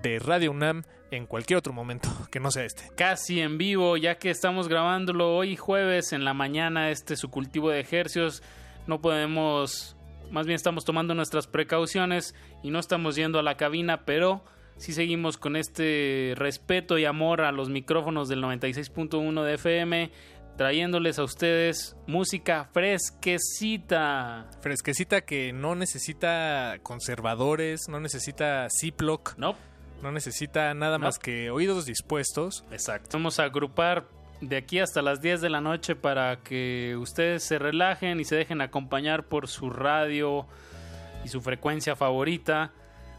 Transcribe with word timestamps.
de 0.03 0.19
Radio 0.19 0.51
UNAM 0.51 0.83
en 1.11 1.27
cualquier 1.27 1.59
otro 1.59 1.73
momento 1.73 2.09
que 2.31 2.41
no 2.41 2.51
sea 2.51 2.65
este. 2.65 2.91
Casi 2.97 3.41
en 3.41 3.59
vivo, 3.59 3.97
ya 3.97 4.17
que 4.17 4.31
estamos 4.31 4.69
grabándolo 4.69 5.37
hoy 5.37 5.57
jueves 5.57 6.13
en 6.13 6.25
la 6.25 6.35
mañana, 6.35 6.91
este 6.91 7.17
su 7.17 7.31
cultivo 7.31 7.71
de 7.71 7.81
ejercicios 7.81 8.43
no 8.87 9.01
podemos, 9.01 9.97
más 10.31 10.47
bien 10.47 10.57
estamos 10.57 10.85
tomando 10.85 11.15
nuestras 11.15 11.47
precauciones 11.47 12.35
y 12.63 12.71
no 12.71 12.79
estamos 12.79 13.17
yendo 13.17 13.39
a 13.39 13.43
la 13.43 13.57
cabina, 13.57 14.05
pero 14.05 14.45
sí 14.77 14.93
seguimos 14.93 15.37
con 15.37 15.57
este 15.57 16.35
respeto 16.37 16.99
y 16.99 17.05
amor 17.05 17.41
a 17.41 17.53
los 17.53 17.69
micrófonos 17.71 18.29
del 18.29 18.43
96.1 18.43 19.43
de 19.43 19.55
FM, 19.55 20.11
trayéndoles 20.57 21.19
a 21.19 21.25
ustedes 21.25 21.97
música 22.07 22.69
fresquecita. 22.73 24.49
Fresquecita 24.61 25.23
que 25.23 25.53
no 25.53 25.75
necesita 25.75 26.79
conservadores, 26.83 27.89
no 27.89 28.01
necesita 28.01 28.69
Ziploc. 28.71 29.37
No. 29.37 29.57
No 30.03 30.13
necesita 30.13 30.75
nada 30.75 30.99
más 30.99 31.19
que 31.19 31.51
oídos 31.51 31.87
dispuestos. 31.87 32.65
Exacto. 32.71 33.11
Vamos 33.15 33.41
a 33.41 33.45
agrupar 33.45 34.07
de 34.49 34.57
aquí 34.57 34.79
hasta 34.79 35.03
las 35.03 35.21
10 35.21 35.41
de 35.41 35.51
la 35.51 35.61
noche 35.61 35.97
para 35.97 36.37
que 36.37 36.97
ustedes 36.99 37.43
se 37.45 37.59
relajen 37.59 38.21
y 38.21 38.25
se 38.25 38.37
dejen 38.37 38.61
acompañar 38.61 39.25
por 39.25 39.49
su 39.49 39.71
radio 39.71 40.47
y 41.25 41.29
su 41.29 41.41
frecuencia 41.41 41.97
favorita. 41.97 42.73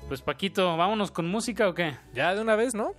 Pues 0.07 0.21
Paquito, 0.21 0.77
vámonos 0.77 1.11
con 1.11 1.27
música 1.27 1.67
o 1.67 1.73
qué? 1.73 1.95
Ya 2.13 2.35
de 2.35 2.41
una 2.41 2.55
vez, 2.55 2.75
¿no? 2.75 2.93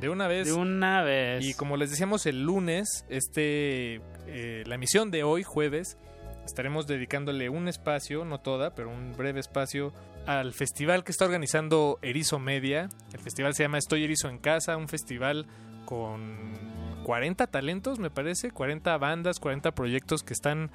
De 0.00 0.08
una 0.08 0.28
vez. 0.28 0.46
De 0.46 0.52
una 0.52 1.02
vez. 1.02 1.44
Y 1.44 1.54
como 1.54 1.76
les 1.76 1.90
decíamos 1.90 2.26
el 2.26 2.42
lunes, 2.42 3.04
este, 3.08 4.00
eh, 4.26 4.62
la 4.66 4.76
emisión 4.76 5.10
de 5.10 5.24
hoy, 5.24 5.42
jueves, 5.42 5.98
estaremos 6.44 6.86
dedicándole 6.86 7.48
un 7.48 7.68
espacio, 7.68 8.24
no 8.24 8.40
toda, 8.40 8.74
pero 8.74 8.90
un 8.90 9.12
breve 9.16 9.40
espacio 9.40 9.92
al 10.26 10.52
festival 10.52 11.02
que 11.04 11.12
está 11.12 11.24
organizando 11.24 11.98
Erizo 12.02 12.38
Media. 12.38 12.88
El 13.12 13.20
festival 13.20 13.54
se 13.54 13.64
llama 13.64 13.78
Estoy 13.78 14.04
Erizo 14.04 14.28
en 14.28 14.38
Casa, 14.38 14.76
un 14.76 14.88
festival 14.88 15.46
con 15.84 16.52
40 17.04 17.46
talentos, 17.46 17.98
me 17.98 18.10
parece, 18.10 18.50
40 18.50 18.96
bandas, 18.98 19.40
40 19.40 19.72
proyectos 19.72 20.22
que 20.22 20.32
están 20.32 20.70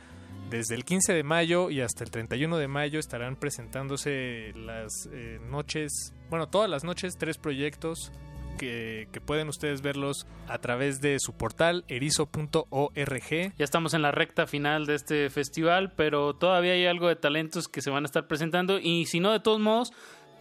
desde 0.49 0.75
el 0.75 0.85
15 0.85 1.13
de 1.13 1.23
mayo 1.23 1.69
y 1.69 1.81
hasta 1.81 2.03
el 2.03 2.11
31 2.11 2.57
de 2.57 2.67
mayo 2.67 2.99
estarán 2.99 3.35
presentándose 3.35 4.53
las 4.55 5.09
eh, 5.11 5.39
noches, 5.49 6.13
bueno, 6.29 6.47
todas 6.47 6.69
las 6.69 6.83
noches, 6.83 7.17
tres 7.17 7.37
proyectos 7.37 8.11
que, 8.57 9.07
pueden 9.25 9.49
ustedes 9.49 9.81
verlos 9.81 10.25
a 10.47 10.57
través 10.59 11.01
de 11.01 11.19
su 11.19 11.33
portal 11.33 11.83
erizo.org. 11.87 13.29
Ya 13.29 13.63
estamos 13.63 13.93
en 13.93 14.01
la 14.01 14.11
recta 14.11 14.47
final 14.47 14.85
de 14.85 14.95
este 14.95 15.29
festival, 15.29 15.93
pero 15.95 16.33
todavía 16.33 16.73
hay 16.73 16.85
algo 16.85 17.07
de 17.07 17.15
talentos 17.15 17.67
que 17.67 17.81
se 17.81 17.89
van 17.89 18.03
a 18.03 18.07
estar 18.07 18.27
presentando 18.27 18.79
y 18.79 19.05
si 19.05 19.19
no, 19.19 19.31
de 19.31 19.39
todos 19.39 19.59
modos, 19.59 19.91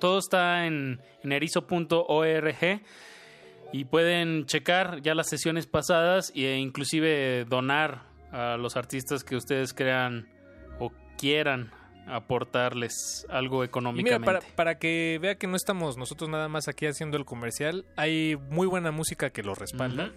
todo 0.00 0.18
está 0.18 0.66
en 0.66 1.00
erizo.org 1.22 2.80
y 3.72 3.84
pueden 3.84 4.46
checar 4.46 5.02
ya 5.02 5.14
las 5.14 5.28
sesiones 5.28 5.66
pasadas 5.66 6.32
e 6.34 6.56
inclusive 6.56 7.44
donar 7.44 8.02
a 8.32 8.56
los 8.56 8.76
artistas 8.76 9.24
que 9.24 9.36
ustedes 9.36 9.72
crean 9.72 10.28
o 10.78 10.92
quieran 11.18 11.70
aportarles 12.06 13.26
algo 13.28 13.64
económicamente. 13.64 14.24
para, 14.24 14.40
para, 14.54 14.78
que 14.78 15.18
vea 15.20 15.36
que 15.36 15.46
no 15.46 15.56
estamos 15.56 15.96
nosotros 15.96 16.30
nada 16.30 16.48
más 16.48 16.68
aquí 16.68 16.86
haciendo 16.86 17.16
el 17.16 17.24
comercial, 17.24 17.84
hay 17.96 18.36
muy 18.48 18.66
buena 18.66 18.92
música 18.92 19.30
que 19.30 19.42
lo 19.42 19.54
respalda. 19.54 20.12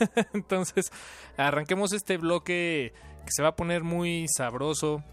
Entonces, 0.34 0.90
arranquemos 1.36 1.92
este 1.92 2.16
bloque 2.16 2.92
que 3.24 3.32
se 3.32 3.42
va 3.42 3.50
a 3.50 3.56
poner 3.56 3.84
muy 3.84 4.26
sabroso. 4.28 5.04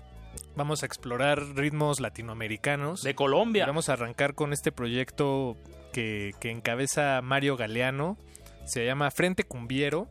Vamos 0.55 0.83
a 0.83 0.85
explorar 0.85 1.39
ritmos 1.55 1.99
latinoamericanos. 1.99 3.03
De 3.03 3.13
Colombia. 3.13 3.65
vamos 3.65 3.89
a 3.89 3.93
arrancar 3.93 4.33
con 4.33 4.51
este 4.51 4.71
proyecto 4.71 5.55
que, 5.95 6.51
encabeza 6.51 7.21
Mario 7.21 7.55
Galeano. 7.55 8.17
Se 8.65 8.85
llama 8.85 9.11
Frente 9.11 9.43
Cumbiero 9.43 10.07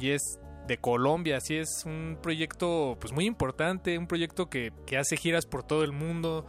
y 0.00 0.10
es 0.10 0.40
de 0.66 0.76
Colombia. 0.76 1.38
Así 1.38 1.56
es 1.56 1.84
un 1.86 2.18
proyecto 2.22 2.96
pues 3.00 3.12
muy 3.12 3.24
importante, 3.24 3.96
un 3.96 4.06
proyecto 4.06 4.50
que, 4.50 4.72
hace 4.98 5.16
giras 5.16 5.46
por 5.46 5.62
todo 5.62 5.84
el 5.84 5.92
mundo. 5.92 6.46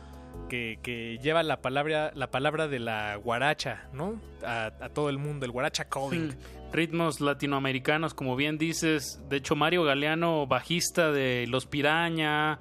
Que, 0.50 1.20
lleva 1.22 1.44
la 1.44 1.62
palabra, 1.62 2.12
la 2.14 2.30
palabra 2.30 2.68
de 2.68 2.80
la 2.80 3.16
guaracha, 3.16 3.88
¿no? 3.94 4.20
A, 4.46 4.72
todo 4.94 5.10
el 5.10 5.18
mundo, 5.18 5.46
el 5.46 5.52
guaracha 5.52 5.86
calling. 5.86 6.32
Hmm. 6.32 6.74
Ritmos 6.74 7.22
latinoamericanos, 7.22 8.14
como 8.14 8.36
bien 8.36 8.58
dices. 8.58 9.22
De 9.30 9.38
hecho, 9.38 9.56
Mario 9.56 9.84
Galeano, 9.84 10.46
bajista 10.48 11.12
de 11.12 11.46
Los 11.48 11.68
Piraña, 11.68 12.60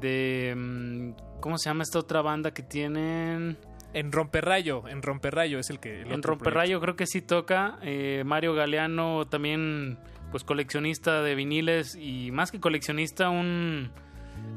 de... 0.00 0.54
Mm, 0.56 1.12
¿Cómo 1.40 1.56
se 1.56 1.70
llama 1.70 1.84
esta 1.84 2.00
otra 2.00 2.20
banda 2.20 2.52
que 2.52 2.64
tienen? 2.64 3.56
En 3.98 4.12
Romperrayo, 4.12 4.86
en 4.86 5.02
Romperrayo 5.02 5.58
es 5.58 5.70
el 5.70 5.80
que... 5.80 6.02
en 6.02 6.22
Romperrayo 6.22 6.80
creo 6.80 6.94
que 6.94 7.08
sí 7.08 7.20
toca. 7.20 7.80
Eh, 7.82 8.22
Mario 8.24 8.54
Galeano 8.54 9.26
también, 9.26 9.98
pues 10.30 10.44
coleccionista 10.44 11.20
de 11.22 11.34
viniles 11.34 11.96
y 11.96 12.30
más 12.30 12.52
que 12.52 12.60
coleccionista, 12.60 13.28
un... 13.28 13.90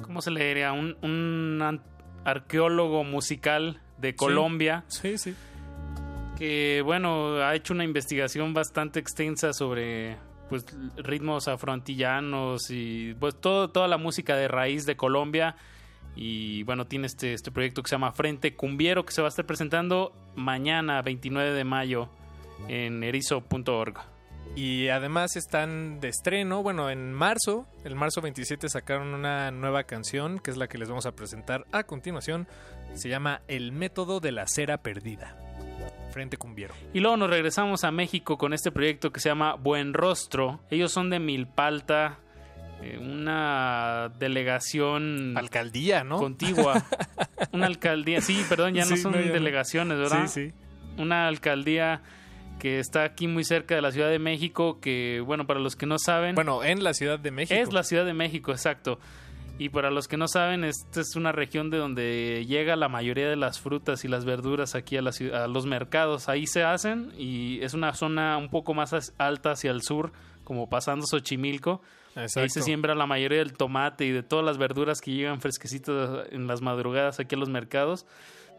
¿Cómo 0.04 0.22
se 0.22 0.30
le 0.30 0.46
diría? 0.46 0.74
Un, 0.74 0.96
un 1.02 1.82
arqueólogo 2.24 3.04
musical 3.04 3.82
de 3.98 4.16
Colombia. 4.16 4.84
Sí, 4.90 5.18
sí, 5.18 5.34
Que 6.38 6.84
bueno, 6.86 7.38
ha 7.38 7.56
hecho 7.56 7.74
una 7.74 7.84
investigación 7.84 8.54
bastante 8.54 9.00
extensa 9.00 9.54
sobre 9.54 10.18
pues 10.50 10.68
ritmos 10.98 11.48
afroantillanos 11.48 12.70
y 12.70 13.16
pues 13.16 13.42
todo, 13.42 13.72
toda 13.72 13.88
la 13.88 13.98
música 13.98 14.36
de 14.36 14.48
raíz 14.48 14.86
de 14.86 14.96
Colombia 14.96 15.56
y 16.16 16.64
bueno, 16.64 16.86
tiene 16.86 17.08
este, 17.08 17.34
este 17.34 17.52
proyecto 17.52 17.84
que 17.84 17.90
se 17.90 17.96
llama 17.96 18.12
Frente 18.12 18.56
Cumbiero 18.56 19.06
que 19.06 19.14
se 19.14 19.22
va 19.22 19.28
a 19.28 19.30
estar 19.30 19.46
presentando 19.46 20.14
mañana, 20.36 21.02
29 21.02 21.54
de 21.54 21.64
mayo, 21.64 22.10
en 22.68 23.04
erizo.org. 23.04 24.00
Y 24.56 24.90
además 24.90 25.38
están 25.38 26.02
de 26.02 26.10
estreno, 26.10 26.62
bueno, 26.62 26.90
en 26.90 27.14
marzo, 27.14 27.68
el 27.86 27.96
marzo 27.96 28.22
27 28.22 28.68
sacaron 28.68 29.14
una 29.14 29.50
nueva 29.52 29.84
canción, 29.86 30.40
que 30.40 30.52
es 30.52 30.58
la 30.58 30.68
que 30.68 30.78
les 30.78 30.90
vamos 30.90 31.06
a 31.06 31.14
presentar 31.14 31.66
a 31.72 31.84
continuación. 31.84 32.48
Se 32.94 33.08
llama 33.08 33.42
El 33.48 33.72
método 33.72 34.20
de 34.20 34.34
la 34.34 34.46
cera 34.48 34.80
perdida. 34.80 35.38
Frente 36.12 36.36
Cumbiero. 36.36 36.74
Y 36.94 37.00
luego 37.00 37.16
nos 37.16 37.30
regresamos 37.30 37.86
a 37.86 37.92
México 37.92 38.38
con 38.38 38.54
este 38.54 38.72
proyecto 38.72 39.14
que 39.14 39.22
se 39.22 39.30
llama 39.30 39.56
Buen 39.56 39.94
Rostro. 39.94 40.60
Ellos 40.70 40.92
son 40.92 41.10
de 41.10 41.20
Milpalta, 41.20 42.20
una 43.00 44.12
delegación... 44.20 45.38
Alcaldía, 45.38 46.04
¿no? 46.04 46.18
Contigua. 46.18 46.84
una 47.52 47.68
alcaldía, 47.68 48.22
sí, 48.22 48.44
perdón, 48.50 48.74
ya 48.74 48.86
no 48.86 48.98
son 48.98 49.14
delegaciones, 49.14 49.98
¿verdad? 49.98 50.28
Sí, 50.28 50.50
sí. 50.50 50.54
Una 50.98 51.28
alcaldía 51.28 52.02
que 52.60 52.80
está 52.80 53.04
aquí 53.04 53.28
muy 53.28 53.44
cerca 53.44 53.76
de 53.76 53.82
la 53.82 53.92
Ciudad 53.92 54.10
de 54.10 54.20
México, 54.20 54.80
que 54.80 55.22
bueno, 55.26 55.48
para 55.48 55.60
los 55.60 55.76
que 55.76 55.86
no 55.86 55.98
saben... 55.98 56.36
Bueno, 56.36 56.64
en 56.64 56.84
la 56.84 56.94
Ciudad 56.94 57.18
de 57.18 57.32
México. 57.32 57.60
Es 57.60 57.74
la 57.74 57.84
Ciudad 57.84 58.06
de 58.06 58.14
México, 58.14 58.52
exacto. 58.52 59.00
Y 59.58 59.70
para 59.70 59.92
los 59.92 60.08
que 60.08 60.18
no 60.18 60.28
saben, 60.28 60.64
esta 60.64 61.02
es 61.02 61.16
una 61.16 61.32
región 61.32 61.70
de 61.70 61.78
donde 61.78 62.46
llega 62.48 62.76
la 62.76 62.90
mayoría 62.90 63.30
de 63.30 63.36
las 63.36 63.60
frutas 63.60 64.04
y 64.06 64.08
las 64.08 64.26
verduras 64.26 64.76
aquí 64.76 64.98
a, 64.98 65.04
la 65.04 65.12
a 65.34 65.48
los 65.48 65.66
mercados. 65.68 66.30
Ahí 66.30 66.48
se 66.48 66.64
hacen 66.64 67.12
y 67.18 67.60
es 67.62 67.74
una 67.74 67.94
zona 67.94 68.38
un 68.38 68.50
poco 68.50 68.74
más 68.74 69.14
alta 69.20 69.52
hacia 69.52 69.70
el 69.72 69.84
sur, 69.84 70.14
como 70.44 70.68
pasando 70.68 71.06
Xochimilco. 71.06 71.82
Ahí 72.16 72.50
se 72.50 72.62
siembra 72.62 72.96
la 72.96 73.06
mayoría 73.06 73.40
del 73.40 73.54
tomate 73.54 74.06
y 74.06 74.12
de 74.12 74.24
todas 74.24 74.46
las 74.46 74.58
verduras 74.58 75.02
que 75.02 75.12
llegan 75.12 75.42
fresquecitas 75.42 76.28
en 76.32 76.48
las 76.48 76.62
madrugadas 76.62 77.20
aquí 77.20 77.36
a 77.36 77.38
los 77.38 77.50
mercados 77.50 78.06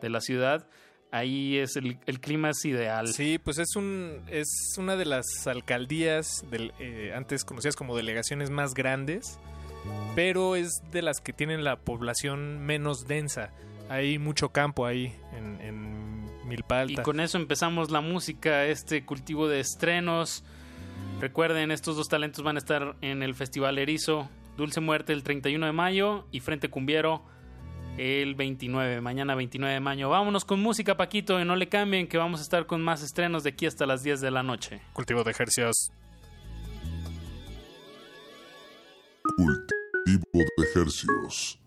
de 0.00 0.10
la 0.10 0.20
ciudad. 0.20 0.66
Ahí 1.10 1.58
es 1.58 1.76
el, 1.76 1.98
clima 2.20 2.50
es 2.50 2.64
ideal. 2.64 3.08
Sí, 3.08 3.38
pues 3.38 3.58
es 3.58 3.76
un 3.76 4.22
es 4.28 4.48
una 4.78 4.96
de 4.96 5.04
las 5.04 5.46
alcaldías 5.46 6.44
del, 6.50 6.72
eh, 6.78 7.12
antes 7.14 7.44
conocidas 7.44 7.76
como 7.76 7.94
delegaciones 7.96 8.48
más 8.50 8.72
grandes 8.72 9.38
pero 10.14 10.56
es 10.56 10.82
de 10.90 11.02
las 11.02 11.20
que 11.20 11.32
tienen 11.32 11.64
la 11.64 11.76
población 11.76 12.60
menos 12.64 13.06
densa. 13.06 13.50
Hay 13.88 14.18
mucho 14.18 14.50
campo 14.50 14.86
ahí 14.86 15.14
en, 15.36 15.60
en 15.60 16.48
Milpa 16.48 16.84
Y 16.84 16.96
con 16.96 17.20
eso 17.20 17.38
empezamos 17.38 17.90
la 17.90 18.00
música, 18.00 18.66
este 18.66 19.04
cultivo 19.04 19.48
de 19.48 19.60
estrenos. 19.60 20.44
Recuerden, 21.22 21.70
estos 21.70 21.96
dos 21.96 22.08
talentos 22.08 22.42
van 22.42 22.56
a 22.56 22.58
estar 22.58 22.96
en 23.00 23.22
el 23.22 23.36
Festival 23.36 23.78
Erizo, 23.78 24.28
Dulce 24.56 24.80
Muerte 24.80 25.12
el 25.12 25.22
31 25.22 25.66
de 25.66 25.70
mayo 25.70 26.26
y 26.32 26.40
Frente 26.40 26.68
Cumbiero 26.68 27.22
el 27.96 28.34
29, 28.34 29.00
mañana 29.00 29.36
29 29.36 29.74
de 29.74 29.78
mayo. 29.78 30.08
Vámonos 30.08 30.44
con 30.44 30.60
música, 30.60 30.96
Paquito, 30.96 31.40
y 31.40 31.44
no 31.44 31.54
le 31.54 31.68
cambien 31.68 32.08
que 32.08 32.18
vamos 32.18 32.40
a 32.40 32.42
estar 32.42 32.66
con 32.66 32.82
más 32.82 33.04
estrenos 33.04 33.44
de 33.44 33.50
aquí 33.50 33.66
hasta 33.66 33.86
las 33.86 34.02
10 34.02 34.20
de 34.20 34.32
la 34.32 34.42
noche. 34.42 34.82
Cultivo 34.94 35.22
de 35.22 35.30
ejercicios. 35.30 35.92
Cultivo 39.36 40.26
de 40.32 40.64
ejercicios. 40.64 41.60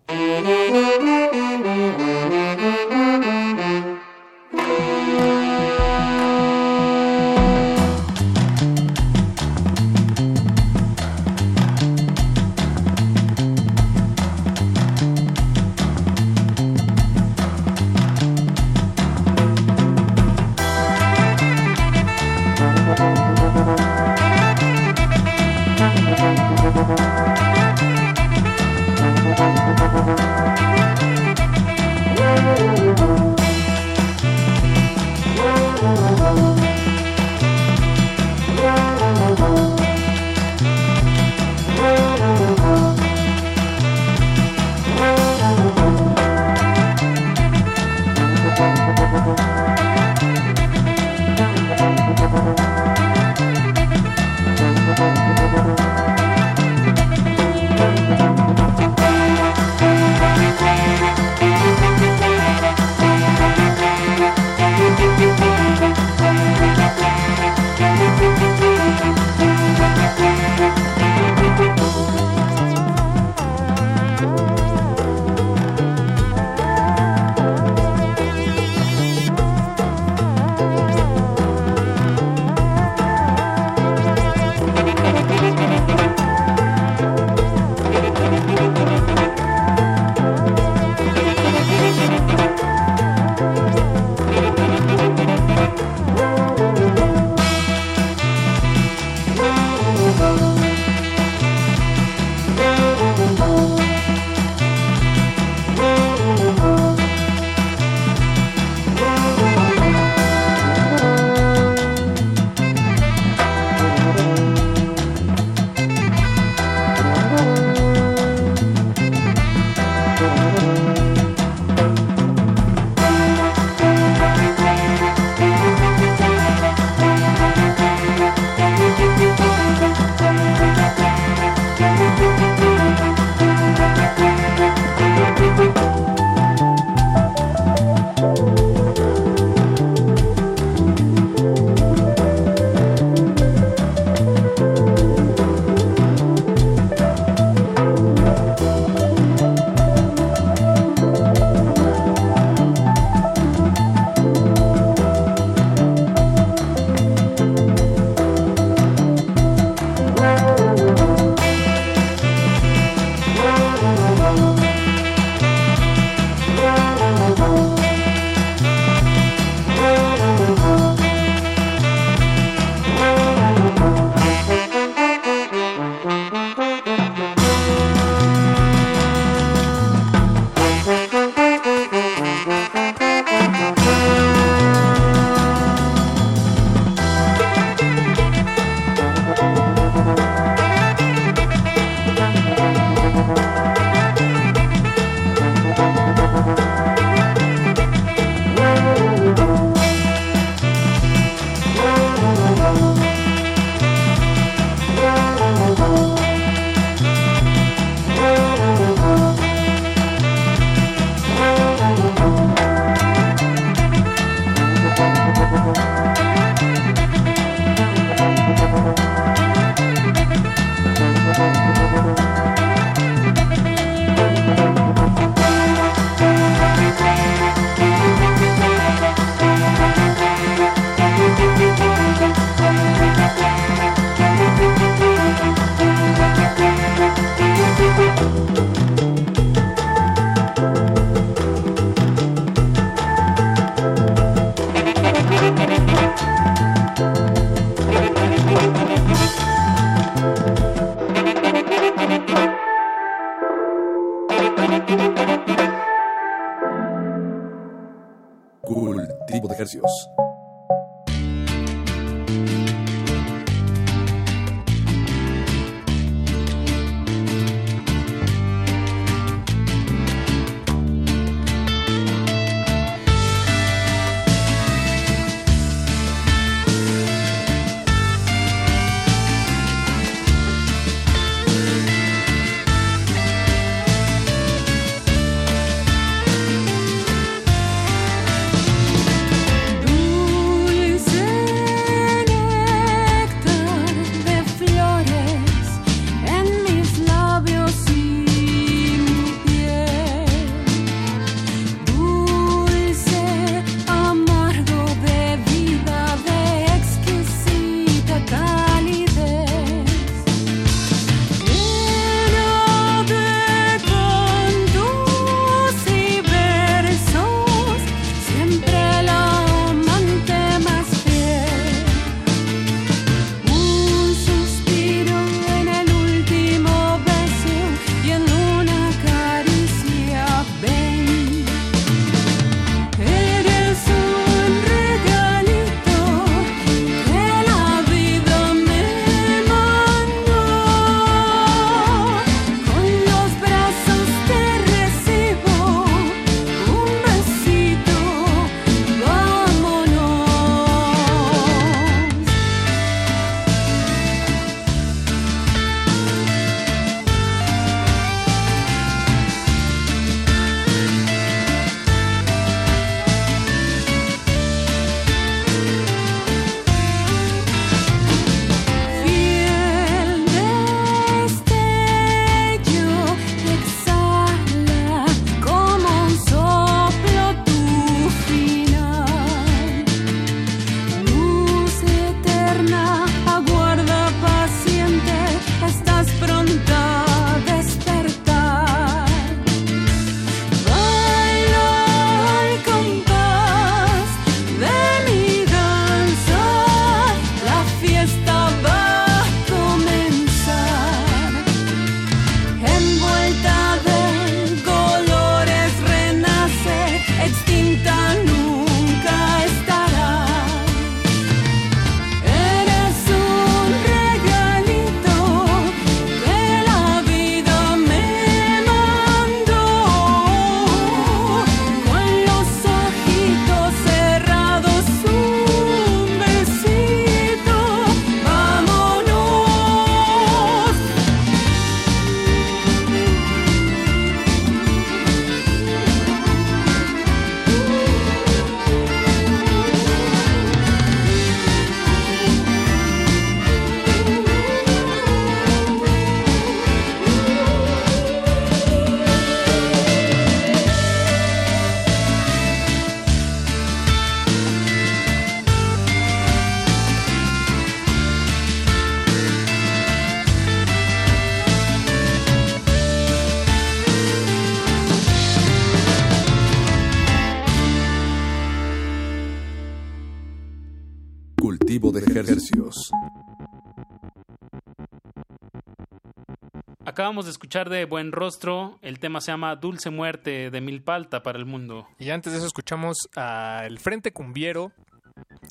Acabamos 477.06 477.26
de 477.26 477.30
escuchar 477.30 477.70
de 477.70 477.84
Buen 477.84 478.10
Rostro, 478.10 478.80
el 478.82 478.98
tema 478.98 479.20
se 479.20 479.30
llama 479.30 479.54
Dulce 479.54 479.90
Muerte 479.90 480.50
de 480.50 480.60
Milpalta 480.60 481.22
para 481.22 481.38
el 481.38 481.46
mundo. 481.46 481.86
Y 482.00 482.10
antes 482.10 482.32
de 482.32 482.38
eso 482.38 482.48
escuchamos 482.48 482.96
a 483.14 483.62
El 483.64 483.78
Frente 483.78 484.10
Cumbiero. 484.10 484.72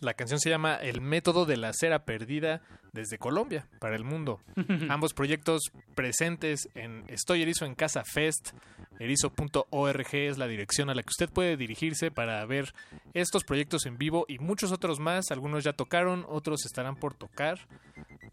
La 0.01 0.15
canción 0.15 0.41
se 0.41 0.50
llama 0.50 0.75
El 0.75 1.00
método 1.00 1.45
de 1.45 1.55
la 1.55 1.71
cera 1.71 2.03
perdida 2.03 2.59
desde 2.91 3.17
Colombia 3.17 3.69
para 3.79 3.95
el 3.95 4.03
mundo. 4.03 4.41
Ambos 4.89 5.13
proyectos 5.13 5.71
presentes 5.95 6.67
en 6.75 7.05
Estoy 7.07 7.43
Erizo 7.43 7.63
en 7.63 7.75
Casa 7.75 8.03
Fest. 8.03 8.51
Erizo.org 9.00 10.13
es 10.13 10.38
la 10.38 10.47
dirección 10.47 10.89
a 10.89 10.93
la 10.93 11.03
que 11.03 11.12
usted 11.12 11.29
puede 11.29 11.55
dirigirse 11.55 12.12
para 12.12 12.45
ver 12.45 12.74
estos 13.13 13.45
proyectos 13.45 13.85
en 13.85 13.97
vivo 13.97 14.25
y 14.27 14.39
muchos 14.39 14.74
otros 14.74 15.00
más. 15.00 15.31
Algunos 15.31 15.63
ya 15.63 15.71
tocaron, 15.71 16.25
otros 16.27 16.65
estarán 16.65 16.97
por 16.97 17.13
tocar. 17.13 17.59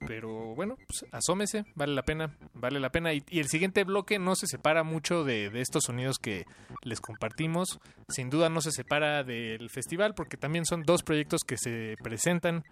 Pero 0.06 0.54
bueno, 0.54 0.76
pues 0.86 1.04
asómese, 1.12 1.64
vale 1.74 1.94
la 1.94 2.02
pena, 2.02 2.36
vale 2.54 2.80
la 2.80 2.90
pena. 2.90 3.12
Y, 3.12 3.22
el 3.30 3.48
siguiente 3.48 3.84
bloque 3.84 4.18
no 4.18 4.34
se 4.34 4.46
separa 4.46 4.82
mucho 4.82 5.24
de, 5.24 5.50
estos 5.60 5.84
sonidos 5.84 6.18
que 6.18 6.44
les 6.82 7.00
compartimos. 7.00 7.78
Sin 8.08 8.30
duda 8.30 8.48
no 8.48 8.60
se 8.60 8.72
separa 8.72 9.22
del 9.24 9.70
festival 9.70 10.14
porque 10.14 10.36
también 10.36 10.64
son 10.66 10.82
dos 10.82 11.02
proyectos 11.02 11.42
que 11.42 11.56
se 11.56 11.96
presentan 12.02 12.64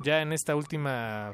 ya 0.00 0.22
en 0.22 0.32
esta 0.32 0.56
última, 0.56 1.32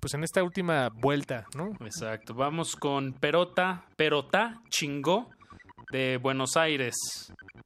pues 0.00 0.14
en 0.14 0.24
esta 0.24 0.42
última 0.42 0.88
vuelta, 0.88 1.46
¿no? 1.56 1.72
Exacto. 1.84 2.34
Vamos 2.34 2.76
con 2.76 3.12
Perota, 3.12 3.84
Perota, 3.96 4.60
Chingó 4.70 5.28
de 5.90 6.16
Buenos 6.16 6.56
Aires. 6.56 6.94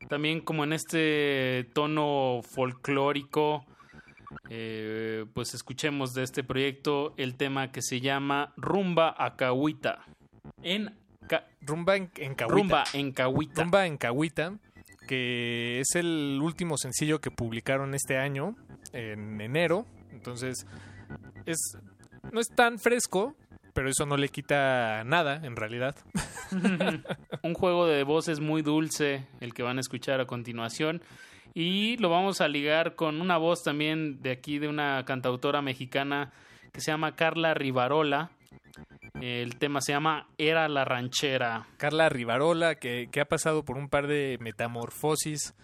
También 0.08 0.40
como 0.40 0.64
en 0.64 0.72
este 0.72 1.68
tono 1.72 2.40
folclórico 2.42 3.64
eh, 4.48 5.24
pues 5.34 5.54
escuchemos 5.54 6.14
de 6.14 6.22
este 6.22 6.44
proyecto 6.44 7.14
el 7.16 7.36
tema 7.36 7.72
que 7.72 7.82
se 7.82 8.00
llama 8.00 8.52
Rumba 8.56 9.14
Acahuita. 9.16 10.04
En 10.62 10.94
Rumba 11.60 11.96
en, 11.96 12.08
Cahuita. 12.34 12.46
Rumba 12.46 12.84
en 12.92 13.12
Cahuita. 13.12 13.62
Rumba 13.62 13.86
en 13.86 13.96
Cahuita, 13.96 14.58
que 15.06 15.80
es 15.80 15.94
el 15.94 16.40
último 16.42 16.76
sencillo 16.76 17.20
que 17.20 17.30
publicaron 17.30 17.94
este 17.94 18.18
año, 18.18 18.56
en 18.92 19.40
enero. 19.40 19.86
Entonces, 20.12 20.66
es 21.46 21.76
no 22.30 22.40
es 22.40 22.48
tan 22.48 22.78
fresco, 22.78 23.34
pero 23.72 23.88
eso 23.88 24.06
no 24.06 24.16
le 24.16 24.28
quita 24.28 25.02
nada, 25.04 25.40
en 25.44 25.56
realidad. 25.56 25.96
Un 27.42 27.54
juego 27.54 27.86
de 27.86 28.04
voces 28.04 28.40
muy 28.40 28.62
dulce, 28.62 29.26
el 29.40 29.54
que 29.54 29.62
van 29.62 29.78
a 29.78 29.80
escuchar 29.80 30.20
a 30.20 30.26
continuación. 30.26 31.02
Y 31.54 31.96
lo 31.98 32.08
vamos 32.08 32.40
a 32.40 32.48
ligar 32.48 32.94
con 32.94 33.20
una 33.20 33.36
voz 33.36 33.62
también 33.62 34.22
de 34.22 34.30
aquí, 34.30 34.58
de 34.58 34.68
una 34.68 35.04
cantautora 35.04 35.60
mexicana 35.62 36.32
que 36.72 36.80
se 36.80 36.90
llama 36.90 37.14
Carla 37.14 37.52
Rivarola. 37.54 38.30
El 39.20 39.56
tema 39.58 39.80
se 39.80 39.92
llama 39.92 40.28
Era 40.38 40.68
la 40.68 40.84
ranchera. 40.84 41.66
Carla 41.76 42.08
Rivarola, 42.08 42.76
que, 42.76 43.08
que 43.12 43.20
ha 43.20 43.26
pasado 43.26 43.64
por 43.64 43.76
un 43.76 43.88
par 43.88 44.06
de 44.06 44.38
metamorfosis 44.40 45.54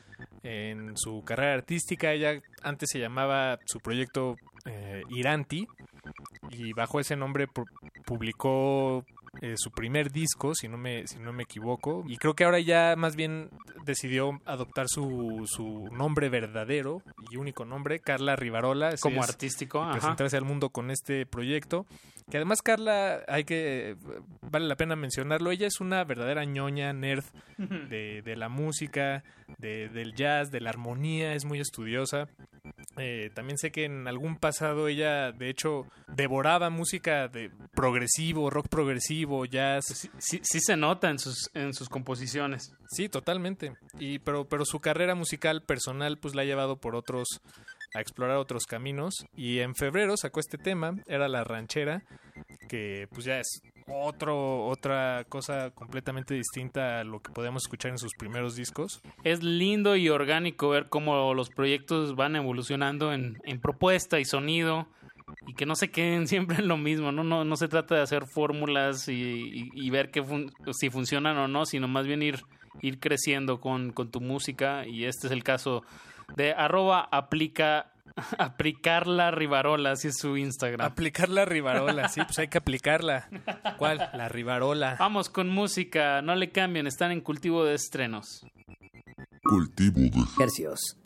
en 0.43 0.97
su 0.97 1.23
carrera 1.25 1.55
artística. 1.55 2.13
Ella 2.13 2.41
antes 2.63 2.91
se 2.93 2.99
llamaba 3.01 3.59
su 3.65 3.81
proyecto 3.81 4.37
eh, 4.67 5.03
Iranti 5.11 5.67
y 6.51 6.73
bajo 6.75 7.01
ese 7.01 7.17
nombre 7.17 7.49
pu- 7.49 7.65
publicó 8.05 9.05
eh, 9.41 9.55
su 9.57 9.71
primer 9.71 10.11
disco, 10.11 10.55
si 10.55 10.69
no, 10.69 10.77
me, 10.79 11.07
si 11.07 11.19
no 11.19 11.33
me 11.33 11.45
equivoco. 11.45 12.05
Y 12.07 12.17
creo 12.17 12.35
que 12.35 12.45
ahora 12.45 12.61
ya 12.61 12.95
más 12.97 13.17
bien 13.17 13.51
decidió 13.85 14.41
adoptar 14.45 14.87
su, 14.89 15.45
su 15.47 15.89
nombre 15.93 16.29
verdadero 16.29 17.03
y 17.31 17.37
único 17.37 17.65
nombre, 17.65 18.01
Carla 18.01 18.37
Rivarola. 18.37 18.95
Como 19.01 19.23
es- 19.23 19.29
artístico, 19.29 19.79
y 19.79 19.83
ajá. 19.83 19.93
presentarse 19.93 20.37
al 20.37 20.45
mundo 20.45 20.71
con 20.71 20.91
este 20.91 21.27
proyecto. 21.27 21.87
Que 22.31 22.37
además 22.37 22.61
Carla, 22.61 23.21
hay 23.27 23.45
que, 23.45 23.97
vale 24.51 24.67
la 24.67 24.77
pena 24.77 24.97
mencionarlo, 24.97 25.51
ella 25.51 25.67
es 25.67 25.81
una 25.81 26.05
verdadera 26.05 26.45
ñoña, 26.45 26.93
nerd 26.93 27.25
de, 27.57 28.21
de 28.23 28.37
la 28.37 28.51
música, 28.51 29.25
de- 29.57 29.89
del 29.89 30.15
jazz, 30.15 30.51
de 30.51 30.61
la 30.61 30.69
armonía, 30.69 31.33
es 31.33 31.47
muy 31.47 31.59
estudiosa. 31.59 32.29
Eh, 32.99 33.31
también 33.35 33.59
sé 33.59 33.71
que 33.71 33.85
en 33.85 34.09
algún 34.09 34.37
pasado 34.37 34.89
ella, 34.89 35.31
de 35.33 35.49
hecho, 35.51 35.87
devoraba 36.09 36.69
música 36.71 37.29
de 37.29 37.51
progresivo, 37.75 38.51
rock 38.51 38.69
progresivo, 38.69 39.45
jazz. 39.45 39.85
Sí, 39.87 40.11
sí- 40.19 40.41
sí 40.43 40.61
se 40.61 40.77
nota 40.77 41.09
en 41.11 41.19
sus, 41.19 41.51
en 41.55 41.75
sus 41.75 41.89
composiciones. 41.89 42.73
Sí, 42.91 43.09
totalmente. 43.09 43.73
Y 43.99 44.19
pero 44.19 44.49
pero 44.49 44.65
su 44.65 44.81
carrera 44.81 45.15
musical 45.15 45.63
personal 45.63 46.19
pues 46.19 46.35
la 46.35 46.43
ha 46.43 46.47
llevado 46.47 46.77
por 46.81 46.97
otros 46.97 47.27
a 47.95 48.01
explorar 48.01 48.37
otros 48.37 48.65
caminos 48.67 49.15
y 49.35 49.61
en 49.61 49.75
febrero 49.75 50.17
sacó 50.17 50.41
este 50.41 50.59
tema, 50.59 50.95
era 51.07 51.27
La 51.29 51.45
Ranchera, 51.45 52.03
que 52.69 53.07
pues 53.11 53.25
ya 53.25 53.39
es 53.41 53.63
otro 53.91 54.67
otra 54.67 55.25
cosa 55.29 55.71
completamente 55.71 56.35
distinta 56.35 57.01
a 57.01 57.05
lo 57.05 57.21
que 57.21 57.31
podíamos 57.33 57.63
escuchar 57.65 57.91
en 57.91 57.99
sus 57.99 58.13
primeros 58.15 58.55
discos. 58.57 59.01
Es 59.25 59.43
lindo 59.43 59.97
y 59.97 60.09
orgánico 60.09 60.69
ver 60.71 60.89
cómo 60.89 61.35
los 61.35 61.51
proyectos 61.51 62.15
van 62.17 62.37
evolucionando 62.37 63.13
en, 63.13 63.39
en 63.45 63.61
propuesta 63.61 64.21
y 64.21 64.25
sonido 64.25 64.87
y 65.47 65.55
que 65.55 65.67
no 65.67 65.75
se 65.77 65.91
queden 65.91 66.27
siempre 66.29 66.59
en 66.59 66.69
lo 66.69 66.77
mismo, 66.77 67.13
¿no? 67.13 67.25
No, 67.25 67.45
no 67.45 67.57
se 67.57 67.69
trata 67.69 67.95
de 67.95 68.03
hacer 68.03 68.27
fórmulas 68.27 69.09
y, 69.09 69.71
y- 69.75 69.91
ver 69.91 70.11
que 70.11 70.25
si 70.73 70.91
funcionan 70.91 71.37
o 71.39 71.49
no, 71.49 71.65
sino 71.67 71.89
más 71.89 72.07
bien 72.07 72.23
ir, 72.23 72.43
ir 72.83 72.99
creciendo 73.01 73.61
con, 73.61 73.93
con 73.93 74.11
tu 74.11 74.21
música 74.21 74.87
y 74.87 75.05
este 75.05 75.27
es 75.27 75.33
el 75.33 75.43
caso 75.45 75.83
de 76.37 76.53
arroba 76.53 77.09
aplica 77.11 77.91
aplicarla 78.39 79.31
Rivarola, 79.31 79.93
así 79.93 80.09
es 80.09 80.19
su 80.19 80.37
Instagram. 80.37 80.87
Aplicar 80.87 81.29
la 81.29 81.45
Rivarola, 81.45 82.09
sí, 82.09 82.21
pues 82.25 82.39
hay 82.39 82.49
que 82.49 82.59
aplicarla. 82.59 83.29
¿Cuál? 83.77 84.11
La 84.15 84.29
Rivarola. 84.29 84.97
Vamos 84.99 85.29
con 85.29 85.49
música, 85.49 86.23
no 86.23 86.35
le 86.35 86.51
cambien, 86.51 86.87
están 86.87 87.13
en 87.13 87.21
cultivo 87.21 87.65
de 87.65 87.75
estrenos. 87.75 88.47
Cultivo 89.43 90.01
de 90.01 90.43
Hercios. 90.43 90.99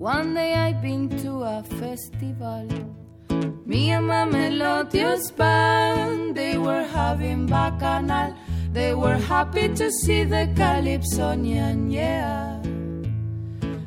One 0.00 0.34
day 0.34 0.54
I've 0.54 0.80
been 0.82 1.08
to 1.22 1.44
a 1.44 1.62
festival. 1.62 2.66
Me 3.70 3.92
and 3.92 4.08
my 4.08 4.24
melodious 4.24 5.30
band, 5.30 6.34
they 6.34 6.58
were 6.58 6.82
having 6.82 7.46
bacchanal. 7.46 8.34
They 8.72 8.94
were 8.94 9.14
happy 9.14 9.68
to 9.68 9.92
see 9.92 10.24
the 10.24 10.52
Calypsonian, 10.56 11.88
yeah. 11.88 12.58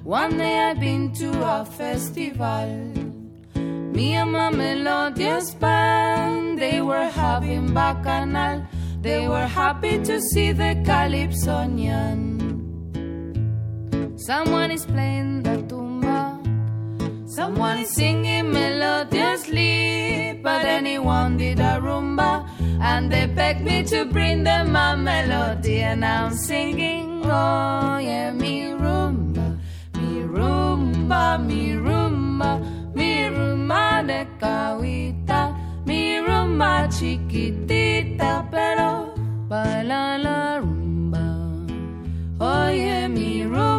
One 0.05 0.37
day 0.37 0.57
I've 0.57 0.79
been 0.79 1.11
to 1.15 1.29
a 1.55 1.65
festival. 1.65 2.69
Me 3.97 4.13
and 4.13 4.31
my 4.31 4.51
melodious 4.51 5.53
band, 5.55 6.59
they 6.59 6.79
were 6.81 7.09
having 7.09 7.73
bacchanal. 7.73 8.65
They 9.01 9.27
were 9.27 9.47
happy 9.47 10.01
to 10.01 10.21
see 10.31 10.53
the 10.53 10.81
Calypsonian. 10.85 12.39
Someone 14.15 14.71
is 14.71 14.85
playing 14.85 15.43
the. 15.43 15.52
Someone 17.33 17.79
is 17.79 17.89
singing 17.89 18.51
melodiously. 18.51 20.39
But 20.43 20.65
anyone 20.65 21.37
did 21.37 21.59
a 21.59 21.81
rumba. 21.81 22.47
And 22.79 23.11
they 23.11 23.25
begged 23.25 23.61
me 23.61 23.81
to 23.85 24.05
bring 24.05 24.43
them 24.43 24.75
a 24.75 24.95
melody. 24.95 25.81
And 25.81 26.05
I'm 26.05 26.35
singing, 26.35 27.23
oh 27.25 27.97
yeah, 27.97 28.29
mi 28.29 28.65
rumba. 28.77 29.57
Mi 29.95 30.21
rumba, 30.21 31.43
mi 31.43 31.73
rumba. 31.73 32.61
Mi 32.93 33.25
rumba 33.25 34.05
de 34.05 34.27
cahuita. 34.39 35.57
Mi 35.87 36.19
rumba 36.19 36.87
chiquitita. 36.87 38.45
Pero 38.51 39.09
baila 39.49 40.21
la 40.21 40.59
rumba. 40.59 41.23
Oh, 42.39 42.67
Oye 42.67 43.07
mi 43.07 43.43
rumba, 43.43 43.72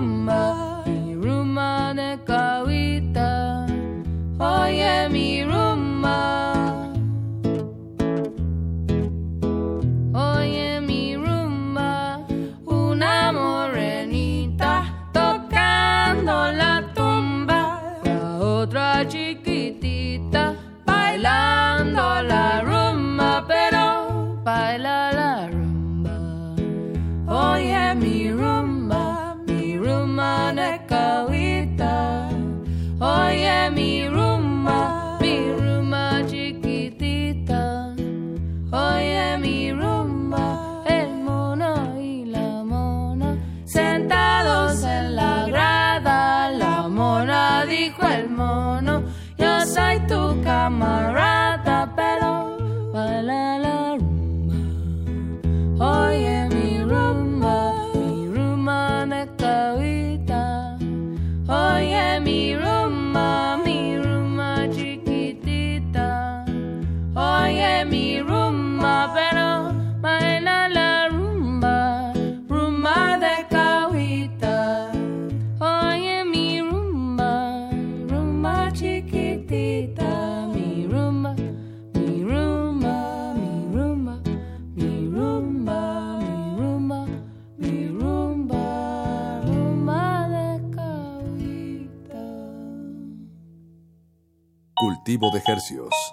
De 95.16 95.40
Hercios. 95.46 96.04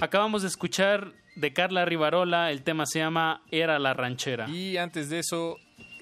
Acabamos 0.00 0.42
de 0.42 0.48
escuchar 0.48 1.12
de 1.34 1.52
Carla 1.52 1.84
Rivarola, 1.84 2.50
el 2.52 2.62
tema 2.62 2.86
se 2.86 3.00
llama 3.00 3.42
Era 3.50 3.78
la 3.78 3.94
ranchera. 3.94 4.48
Y 4.48 4.76
antes 4.76 5.10
de 5.10 5.18
eso, 5.18 5.56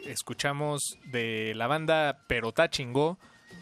escuchamos 0.05 0.99
de 1.05 1.55
la 1.55 1.67
banda 1.67 2.25
Perotá 2.27 2.69
Chingó 2.69 3.19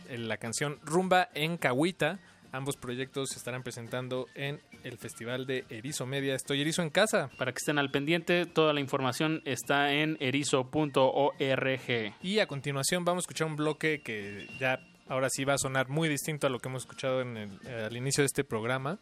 eh, 0.08 0.18
la 0.18 0.36
canción 0.36 0.78
Rumba 0.82 1.28
en 1.34 1.56
Cahuita. 1.56 2.18
Ambos 2.54 2.76
proyectos 2.76 3.30
se 3.30 3.38
estarán 3.38 3.64
presentando 3.64 4.28
en 4.36 4.60
el 4.84 4.96
Festival 4.96 5.44
de 5.44 5.64
Erizo 5.70 6.06
Media. 6.06 6.36
Estoy 6.36 6.60
Erizo 6.60 6.82
en 6.82 6.90
casa. 6.90 7.28
Para 7.36 7.50
que 7.50 7.58
estén 7.58 7.78
al 7.80 7.90
pendiente, 7.90 8.46
toda 8.46 8.72
la 8.72 8.78
información 8.78 9.42
está 9.44 9.92
en 9.92 10.16
erizo.org. 10.20 12.14
Y 12.22 12.38
a 12.38 12.46
continuación 12.46 13.04
vamos 13.04 13.22
a 13.22 13.24
escuchar 13.24 13.48
un 13.48 13.56
bloque 13.56 14.02
que 14.04 14.46
ya 14.60 14.78
ahora 15.08 15.30
sí 15.30 15.44
va 15.44 15.54
a 15.54 15.58
sonar 15.58 15.88
muy 15.88 16.08
distinto 16.08 16.46
a 16.46 16.50
lo 16.50 16.60
que 16.60 16.68
hemos 16.68 16.82
escuchado 16.84 17.22
en 17.22 17.36
el- 17.36 17.58
eh, 17.66 17.86
al 17.86 17.96
inicio 17.96 18.22
de 18.22 18.26
este 18.26 18.44
programa. 18.44 19.00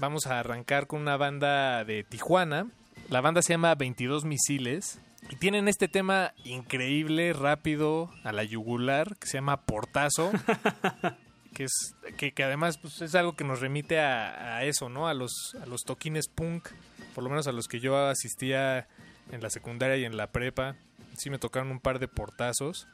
Vamos 0.00 0.26
a 0.26 0.40
arrancar 0.40 0.88
con 0.88 1.00
una 1.00 1.16
banda 1.16 1.84
de 1.84 2.02
Tijuana. 2.02 2.66
La 3.08 3.20
banda 3.20 3.40
se 3.42 3.52
llama 3.52 3.76
22 3.76 4.24
Misiles. 4.24 5.00
Y 5.30 5.36
tienen 5.36 5.68
este 5.68 5.86
tema 5.86 6.34
increíble, 6.44 7.32
rápido, 7.34 8.10
a 8.24 8.32
la 8.32 8.42
yugular, 8.42 9.16
que 9.16 9.28
se 9.28 9.38
llama 9.38 9.62
Portazo. 9.62 10.32
que, 11.54 11.64
es, 11.64 11.94
que, 12.16 12.44
además 12.44 12.78
pues, 12.78 13.00
es 13.00 13.14
algo 13.14 13.34
que 13.34 13.44
nos 13.44 13.60
remite 13.60 14.00
a, 14.00 14.64
eso, 14.64 14.88
¿no? 14.88 15.08
A 15.08 15.14
los, 15.14 15.56
a 15.62 15.66
los 15.66 15.82
toquines 15.84 16.28
punk, 16.28 16.68
por 17.14 17.24
lo 17.24 17.30
menos 17.30 17.46
a 17.46 17.52
los 17.52 17.68
que 17.68 17.80
yo 17.80 17.96
asistía 17.96 18.88
en 19.30 19.40
la 19.40 19.50
secundaria 19.50 19.96
y 19.96 20.04
en 20.04 20.16
la 20.16 20.30
prepa. 20.30 20.76
Sí 21.16 21.30
me 21.30 21.38
tocaron 21.38 21.70
un 21.70 21.80
par 21.80 22.00
de 22.00 22.08
portazos. 22.08 22.88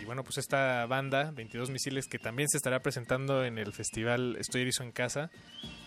Y 0.00 0.04
bueno, 0.06 0.24
pues 0.24 0.38
esta 0.38 0.86
banda, 0.86 1.30
22 1.32 1.70
Misiles, 1.70 2.06
que 2.08 2.18
también 2.18 2.48
se 2.48 2.56
estará 2.56 2.80
presentando 2.80 3.44
en 3.44 3.58
el 3.58 3.72
festival 3.72 4.36
Estoy 4.40 4.62
Erizo 4.62 4.82
en 4.82 4.92
Casa, 4.92 5.30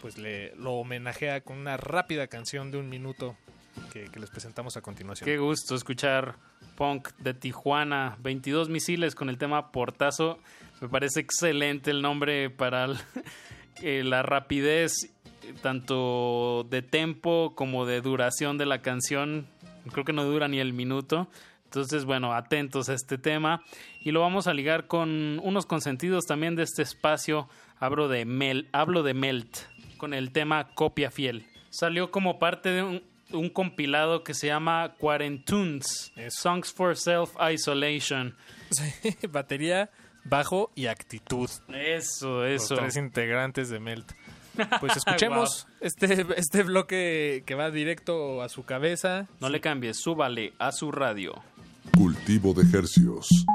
pues 0.02 0.18
le, 0.18 0.56
lo 0.56 0.74
homenajea 0.74 1.42
con 1.42 1.58
una 1.58 1.76
rápida 1.76 2.28
canción 2.28 2.72
de 2.72 2.78
un 2.78 2.88
minuto 2.88 3.36
que, 3.92 4.06
que 4.06 4.20
les 4.20 4.30
presentamos 4.30 4.78
a 4.78 4.82
continuación. 4.82 5.26
Qué 5.26 5.38
gusto 5.38 5.76
escuchar 5.76 6.36
punk 6.76 7.10
de 7.18 7.34
Tijuana, 7.34 8.18
22 8.22 8.70
misiles 8.70 9.16
con 9.16 9.30
el 9.30 9.38
tema 9.38 9.72
Portazo. 9.72 10.40
Me 10.82 10.90
parece 10.90 11.20
excelente 11.22 11.92
el 11.92 12.02
nombre 12.02 12.50
para 12.50 12.86
el- 12.86 12.98
eh, 13.82 14.04
la 14.04 14.24
rapidez 14.24 15.12
tanto 15.62 16.66
de 16.70 16.82
tempo 16.82 17.54
como 17.56 17.86
de 17.86 18.02
duración 18.02 18.58
de 18.58 18.66
la 18.66 18.82
canción. 18.82 19.48
Creo 19.92 20.04
que 20.06 20.14
no 20.14 20.24
dura 20.24 20.48
ni 20.48 20.60
el 20.60 20.74
minuto. 20.74 21.28
Entonces, 21.66 22.06
bueno, 22.06 22.34
atentos 22.34 22.90
a 22.90 22.94
este 22.94 23.18
tema. 23.18 23.62
Y 24.02 24.12
lo 24.12 24.22
vamos 24.22 24.48
a 24.48 24.54
ligar 24.54 24.88
con 24.88 25.40
unos 25.44 25.66
consentidos 25.66 26.26
también 26.26 26.56
de 26.56 26.64
este 26.64 26.82
espacio. 26.82 27.48
Hablo 27.78 28.08
de, 28.08 28.26
Mel, 28.26 28.70
hablo 28.72 29.04
de 29.04 29.14
Melt, 29.14 29.58
con 29.98 30.14
el 30.14 30.32
tema 30.32 30.70
Copia 30.74 31.12
Fiel. 31.12 31.46
Salió 31.70 32.10
como 32.12 32.40
parte 32.40 32.70
de 32.70 32.84
un, 32.84 33.04
un 33.32 33.50
compilado 33.50 34.24
que 34.24 34.34
se 34.34 34.48
llama 34.48 34.96
Quarantunes, 34.98 36.14
Eso. 36.16 36.42
Songs 36.42 36.72
for 36.74 36.96
Self-Isolation. 36.96 38.36
Batería, 39.30 39.90
bajo 40.26 40.72
y 40.76 40.88
actitud. 40.88 41.50
Eso, 41.70 42.42
Los 42.44 42.64
eso. 42.64 42.76
tres 42.76 42.98
integrantes 42.98 43.70
de 43.70 43.80
Melt. 43.80 44.12
Pues 44.80 44.96
escuchemos 44.96 45.68
este, 45.82 46.26
este 46.38 46.64
bloque 46.64 47.44
que 47.46 47.56
va 47.56 47.72
directo 47.72 48.42
a 48.42 48.48
su 48.48 48.64
cabeza. 48.64 49.28
No 49.42 49.50
le 49.50 49.60
cambies, 49.60 49.98
súbale 49.98 50.54
a 50.60 50.72
su 50.72 50.94
radio. 50.94 51.34
Cultivo 51.98 52.54
de 52.54 52.64
Hercios. 52.78 53.46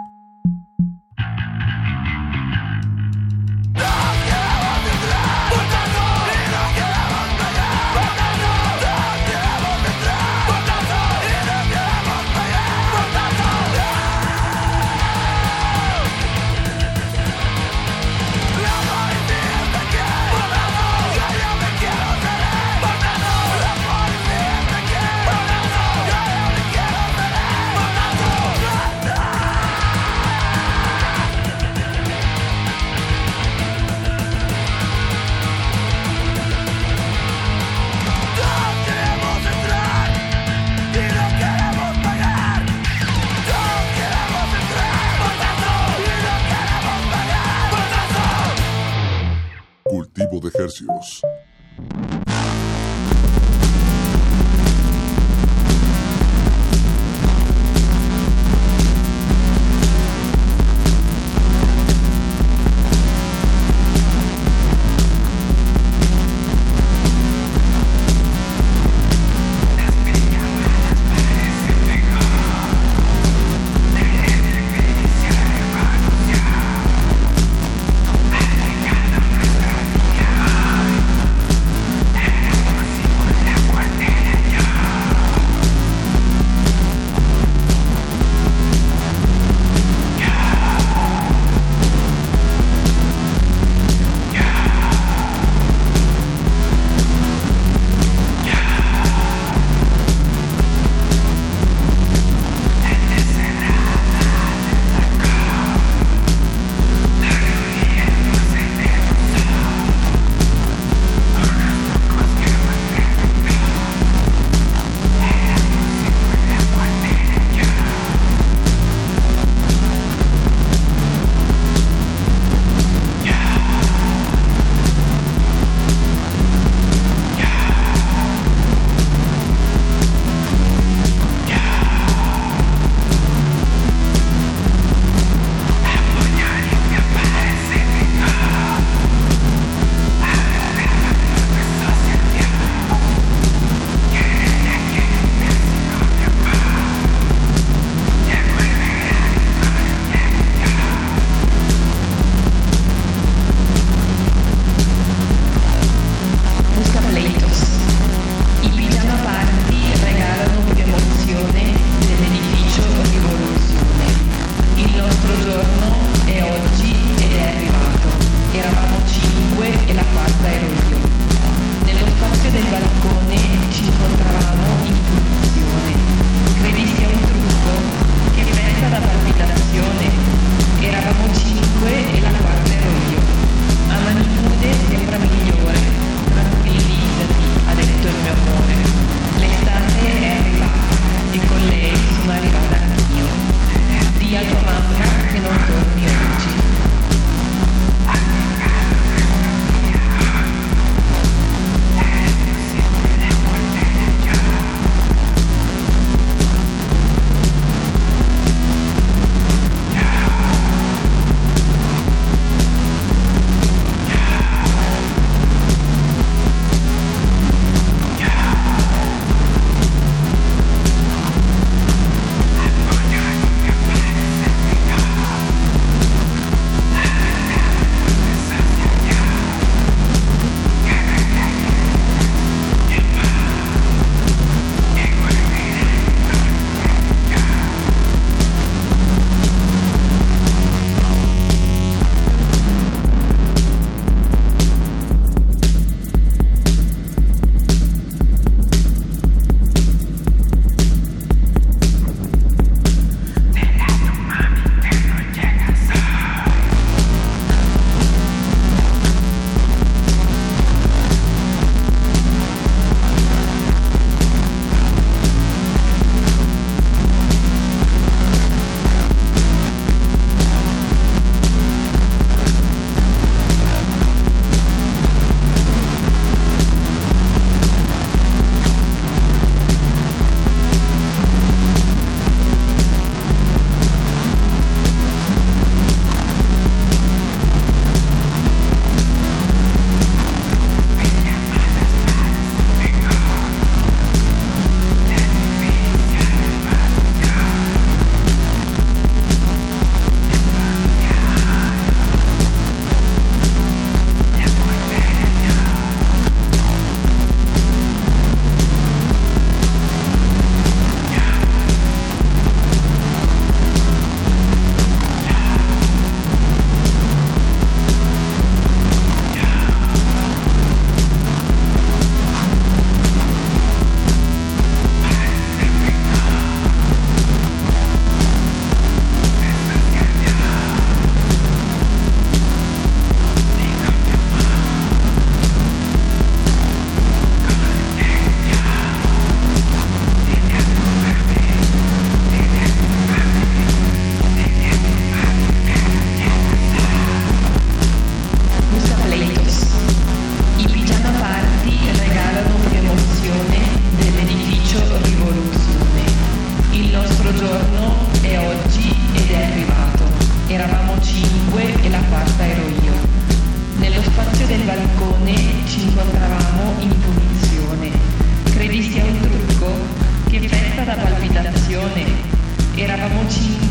Cultivo 50.87 51.30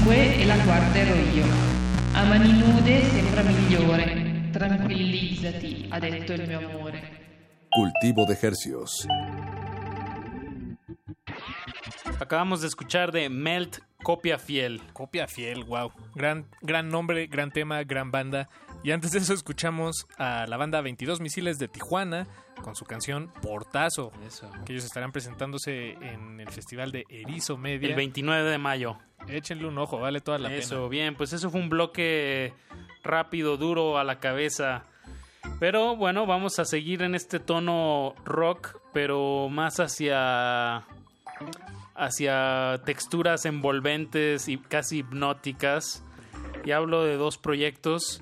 sangue 0.10 0.42
e 0.42 0.46
la 0.46 0.58
guarda 0.64 0.98
ero 0.98 1.16
io. 1.16 1.46
A 2.14 2.24
mani 2.26 2.52
nude 2.54 3.04
sembra 3.06 3.44
migliore. 3.44 4.50
Tranquillizzati, 4.52 5.88
ha 5.90 6.00
detto 6.00 6.34
il 6.34 6.48
mio 6.48 6.58
amore. 6.58 7.02
Cultivo 7.70 8.26
de 8.26 8.38
Hercios. 8.42 9.06
Acabamos 12.20 12.62
de 12.62 12.68
escuchar 12.68 13.12
de 13.12 13.30
Melt 13.30 13.80
Copia 14.04 14.40
Fiel. 14.40 14.82
Copia 14.94 15.28
fiel, 15.28 15.64
wow. 15.66 15.92
Gran, 16.16 16.46
gran 16.62 16.90
nombre, 16.90 17.28
gran 17.28 17.52
tema, 17.52 17.84
gran 17.84 18.12
banda. 18.12 18.50
Y 18.84 18.92
antes 18.92 19.12
de 19.12 19.20
eso 19.20 19.34
escuchamos 19.34 20.08
a 20.18 20.46
la 20.48 20.56
banda 20.58 20.80
22 20.82 21.20
Misiles 21.20 21.60
de 21.60 21.68
Tijuana 21.68 22.28
con 22.62 22.76
su 22.76 22.86
canción 22.86 23.32
Portazo, 23.42 24.12
Eso. 24.26 24.50
que 24.66 24.72
ellos 24.74 24.86
estarán 24.86 25.12
presentándose 25.12 25.92
en 26.02 26.40
el 26.40 26.50
festival 26.50 26.92
de 26.92 27.06
Erizo 27.10 27.58
Media. 27.58 27.90
El 27.90 27.96
29 27.96 28.50
de 28.50 28.58
mayo. 28.58 28.98
Échenle 29.28 29.68
un 29.68 29.78
ojo, 29.78 30.00
vale 30.00 30.22
toda 30.22 30.38
la 30.38 30.54
eso, 30.54 30.76
pena. 30.76 30.88
bien, 30.90 31.16
pues 31.16 31.34
eso 31.34 31.50
fue 31.50 31.60
un 31.60 31.70
bloque 31.70 32.54
rápido, 33.04 33.58
duro 33.58 33.98
a 33.98 34.04
la 34.06 34.20
cabeza. 34.20 34.86
Pero 35.60 35.96
bueno, 35.98 36.26
vamos 36.26 36.58
a 36.60 36.66
seguir 36.66 37.02
en 37.02 37.16
este 37.16 37.40
tono 37.40 38.16
rock, 38.24 38.80
pero 38.94 39.50
más 39.50 39.80
hacia 39.82 40.86
hacia 41.96 42.82
texturas 42.86 43.46
envolventes 43.46 44.48
y 44.48 44.58
casi 44.58 45.00
hipnóticas. 45.00 46.04
Y 46.64 46.72
hablo 46.72 47.04
de 47.04 47.16
dos 47.18 47.38
proyectos 47.38 48.22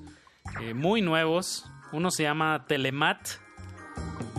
eh, 0.60 0.74
muy 0.74 1.02
nuevos. 1.02 1.64
Uno 1.92 2.10
se 2.10 2.24
llama 2.24 2.64
Telemat, 2.66 3.28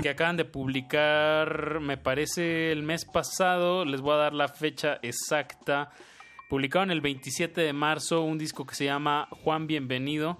que 0.01 0.09
acaban 0.09 0.37
de 0.37 0.45
publicar, 0.45 1.79
me 1.79 1.97
parece, 1.97 2.71
el 2.71 2.83
mes 2.83 3.05
pasado. 3.05 3.85
Les 3.85 4.01
voy 4.01 4.13
a 4.13 4.17
dar 4.17 4.33
la 4.33 4.47
fecha 4.47 4.99
exacta. 5.01 5.91
Publicaron 6.49 6.91
el 6.91 7.01
27 7.01 7.61
de 7.61 7.73
marzo 7.73 8.21
un 8.21 8.37
disco 8.37 8.65
que 8.65 8.75
se 8.75 8.85
llama 8.85 9.27
Juan 9.43 9.67
Bienvenido. 9.67 10.39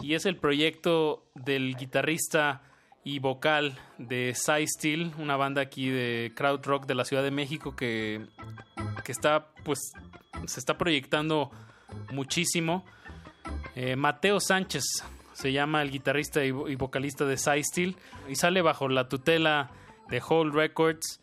Y 0.00 0.14
es 0.14 0.26
el 0.26 0.36
proyecto 0.36 1.26
del 1.34 1.76
guitarrista 1.76 2.62
y 3.04 3.18
vocal 3.18 3.76
de 3.98 4.32
Psy 4.34 4.66
Steel, 4.66 5.12
una 5.18 5.36
banda 5.36 5.62
aquí 5.62 5.88
de 5.88 6.32
crowd 6.36 6.64
rock 6.64 6.86
de 6.86 6.94
la 6.94 7.04
Ciudad 7.04 7.22
de 7.22 7.32
México 7.32 7.74
que, 7.74 8.26
que 9.04 9.12
está, 9.12 9.48
pues, 9.64 9.92
se 10.46 10.60
está 10.60 10.78
proyectando 10.78 11.50
muchísimo. 12.12 12.84
Eh, 13.74 13.96
Mateo 13.96 14.40
Sánchez 14.40 14.84
se 15.32 15.52
llama 15.52 15.82
el 15.82 15.90
guitarrista 15.90 16.44
y, 16.44 16.50
vo- 16.50 16.70
y 16.70 16.74
vocalista 16.76 17.24
de 17.24 17.36
Psy 17.36 17.62
Steel 17.64 17.96
y 18.28 18.34
sale 18.36 18.62
bajo 18.62 18.88
la 18.88 19.08
tutela 19.08 19.70
de 20.10 20.20
Whole 20.20 20.52
Records. 20.52 21.20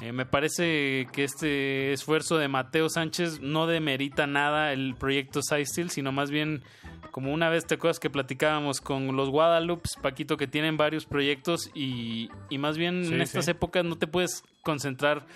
Eh, 0.00 0.12
me 0.12 0.24
parece 0.24 1.06
que 1.12 1.24
este 1.24 1.92
esfuerzo 1.92 2.38
de 2.38 2.48
Mateo 2.48 2.88
Sánchez 2.88 3.40
no 3.40 3.66
demerita 3.66 4.26
nada 4.26 4.72
el 4.72 4.94
proyecto 4.98 5.42
Psy 5.42 5.66
Steel, 5.66 5.90
sino 5.90 6.12
más 6.12 6.30
bien 6.30 6.62
como 7.10 7.30
una 7.32 7.50
vez 7.50 7.66
te 7.66 7.74
acuerdas 7.74 7.98
que 8.00 8.08
platicábamos 8.08 8.80
con 8.80 9.14
los 9.14 9.28
Guadalupe, 9.28 9.86
Paquito, 10.00 10.38
que 10.38 10.46
tienen 10.46 10.78
varios 10.78 11.04
proyectos 11.04 11.70
y, 11.74 12.30
y 12.48 12.56
más 12.56 12.78
bien 12.78 13.04
Sí, 13.04 13.12
en 13.12 13.20
estas 13.20 13.44
sí. 13.44 13.50
épocas 13.50 13.84
no 13.84 13.96
te 13.96 14.06
puedes 14.06 14.42
concentrar, 14.62 15.26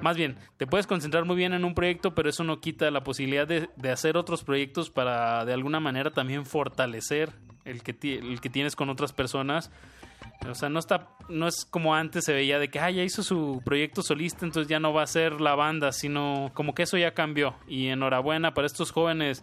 más 0.00 0.16
bien, 0.16 0.36
te 0.56 0.66
puedes 0.66 0.86
concentrar 0.86 1.24
muy 1.24 1.36
bien 1.36 1.52
en 1.52 1.64
un 1.64 1.74
proyecto, 1.74 2.14
pero 2.14 2.28
eso 2.28 2.44
no 2.44 2.60
quita 2.60 2.90
la 2.90 3.04
posibilidad 3.04 3.46
de, 3.46 3.68
de 3.76 3.90
hacer 3.90 4.16
otros 4.16 4.44
proyectos 4.44 4.90
para 4.90 5.44
de 5.44 5.52
alguna 5.52 5.80
manera 5.80 6.10
también 6.10 6.46
fortalecer 6.46 7.30
el 7.64 7.82
que, 7.82 8.18
el 8.18 8.40
que 8.40 8.50
tienes 8.50 8.76
con 8.76 8.90
otras 8.90 9.12
personas. 9.12 9.70
O 10.48 10.54
sea, 10.54 10.68
no 10.68 10.78
está, 10.78 11.08
no 11.28 11.46
es 11.46 11.64
como 11.64 11.94
antes 11.94 12.24
se 12.24 12.32
veía 12.32 12.58
de 12.58 12.68
que 12.68 12.80
ah, 12.80 12.90
ya 12.90 13.02
hizo 13.02 13.22
su 13.22 13.60
proyecto 13.64 14.02
solista, 14.02 14.44
entonces 14.44 14.68
ya 14.68 14.80
no 14.80 14.92
va 14.92 15.02
a 15.02 15.06
ser 15.06 15.40
la 15.40 15.54
banda, 15.54 15.92
sino 15.92 16.50
como 16.54 16.74
que 16.74 16.82
eso 16.84 16.96
ya 16.96 17.12
cambió. 17.12 17.54
Y 17.68 17.88
enhorabuena 17.88 18.54
para 18.54 18.66
estos 18.66 18.90
jóvenes 18.90 19.42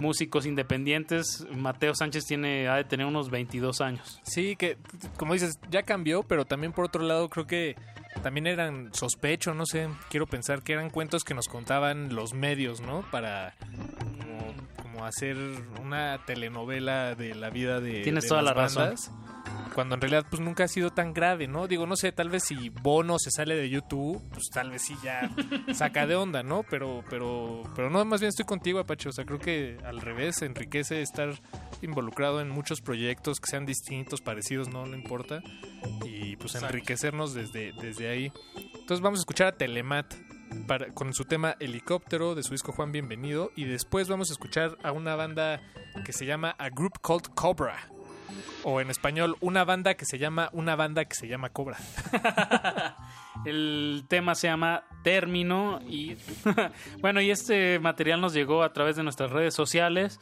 músicos 0.00 0.46
independientes. 0.46 1.46
Mateo 1.54 1.94
Sánchez 1.94 2.24
tiene, 2.24 2.68
ha 2.68 2.76
de 2.76 2.84
tener 2.84 3.06
unos 3.06 3.30
22 3.30 3.80
años. 3.80 4.20
Sí, 4.24 4.56
que 4.56 4.78
como 5.16 5.34
dices, 5.34 5.58
ya 5.70 5.82
cambió, 5.82 6.22
pero 6.22 6.44
también 6.44 6.72
por 6.72 6.86
otro 6.86 7.02
lado 7.02 7.28
creo 7.28 7.46
que 7.46 7.76
también 8.22 8.46
eran 8.46 8.90
sospecho, 8.94 9.54
no 9.54 9.66
sé, 9.66 9.88
quiero 10.10 10.26
pensar 10.26 10.62
que 10.62 10.72
eran 10.72 10.90
cuentos 10.90 11.24
que 11.24 11.34
nos 11.34 11.48
contaban 11.48 12.14
los 12.14 12.34
medios, 12.34 12.80
¿no? 12.80 13.02
Para 13.10 13.54
como, 15.04 15.06
hacer 15.06 15.36
una 15.80 16.24
telenovela 16.24 17.14
de 17.14 17.34
la 17.34 17.50
vida 17.50 17.80
de 17.80 18.02
Tienes 18.02 18.24
de 18.24 18.28
toda 18.28 18.42
las 18.42 18.54
la 18.54 18.62
razón. 18.62 18.82
bandas, 18.84 19.10
Cuando 19.74 19.94
en 19.96 20.00
realidad 20.00 20.26
pues 20.28 20.40
nunca 20.40 20.64
ha 20.64 20.68
sido 20.68 20.90
tan 20.90 21.12
grave, 21.12 21.46
¿no? 21.46 21.66
Digo, 21.66 21.86
no 21.86 21.96
sé, 21.96 22.12
tal 22.12 22.30
vez 22.30 22.44
si 22.44 22.70
Bono 22.70 23.18
se 23.18 23.30
sale 23.30 23.54
de 23.54 23.68
YouTube, 23.68 24.22
pues 24.30 24.44
tal 24.52 24.70
vez 24.70 24.82
sí 24.82 24.96
ya 25.02 25.30
saca 25.74 26.06
de 26.06 26.16
onda, 26.16 26.42
¿no? 26.42 26.62
Pero 26.62 27.04
pero 27.10 27.62
pero 27.74 27.90
no, 27.90 28.04
más 28.04 28.20
bien 28.20 28.28
estoy 28.28 28.44
contigo, 28.44 28.78
Apache, 28.78 29.08
o 29.08 29.12
sea, 29.12 29.24
creo 29.24 29.38
que 29.38 29.78
al 29.84 30.00
revés 30.00 30.42
enriquece 30.42 31.02
estar 31.02 31.30
involucrado 31.82 32.40
en 32.40 32.48
muchos 32.48 32.80
proyectos 32.80 33.40
que 33.40 33.50
sean 33.50 33.66
distintos, 33.66 34.20
parecidos, 34.20 34.68
no, 34.68 34.86
no 34.86 34.96
importa. 34.96 35.40
Y 36.04 36.36
pues 36.36 36.54
enriquecernos 36.54 37.34
desde, 37.34 37.72
desde 37.72 38.08
ahí. 38.08 38.32
Entonces 38.56 39.00
vamos 39.00 39.20
a 39.20 39.22
escuchar 39.22 39.46
a 39.48 39.52
Telemat 39.52 40.14
con 40.94 41.12
su 41.14 41.24
tema 41.24 41.56
Helicóptero 41.60 42.34
de 42.34 42.42
su 42.42 42.52
disco 42.52 42.72
Juan 42.72 42.92
Bienvenido. 42.92 43.50
Y 43.56 43.64
después 43.64 44.08
vamos 44.08 44.30
a 44.30 44.32
escuchar 44.32 44.76
a 44.82 44.92
una 44.92 45.16
banda 45.16 45.60
que 46.04 46.12
se 46.12 46.26
llama 46.26 46.54
A 46.58 46.70
Group 46.70 47.00
Called 47.02 47.26
Cobra. 47.34 47.88
O 48.62 48.80
en 48.80 48.90
español, 48.90 49.36
una 49.40 49.64
banda 49.64 49.94
que 49.94 50.04
se 50.04 50.18
llama 50.18 50.48
Una 50.52 50.76
banda 50.76 51.04
que 51.04 51.14
se 51.14 51.28
llama 51.28 51.50
Cobra. 51.50 51.76
El 53.44 54.04
tema 54.08 54.34
se 54.34 54.46
llama 54.46 54.84
Término 55.02 55.80
y 55.86 56.16
bueno, 57.00 57.20
y 57.20 57.30
este 57.30 57.78
material 57.78 58.20
nos 58.20 58.32
llegó 58.32 58.62
a 58.62 58.72
través 58.72 58.96
de 58.96 59.02
nuestras 59.02 59.30
redes 59.30 59.54
sociales. 59.54 60.18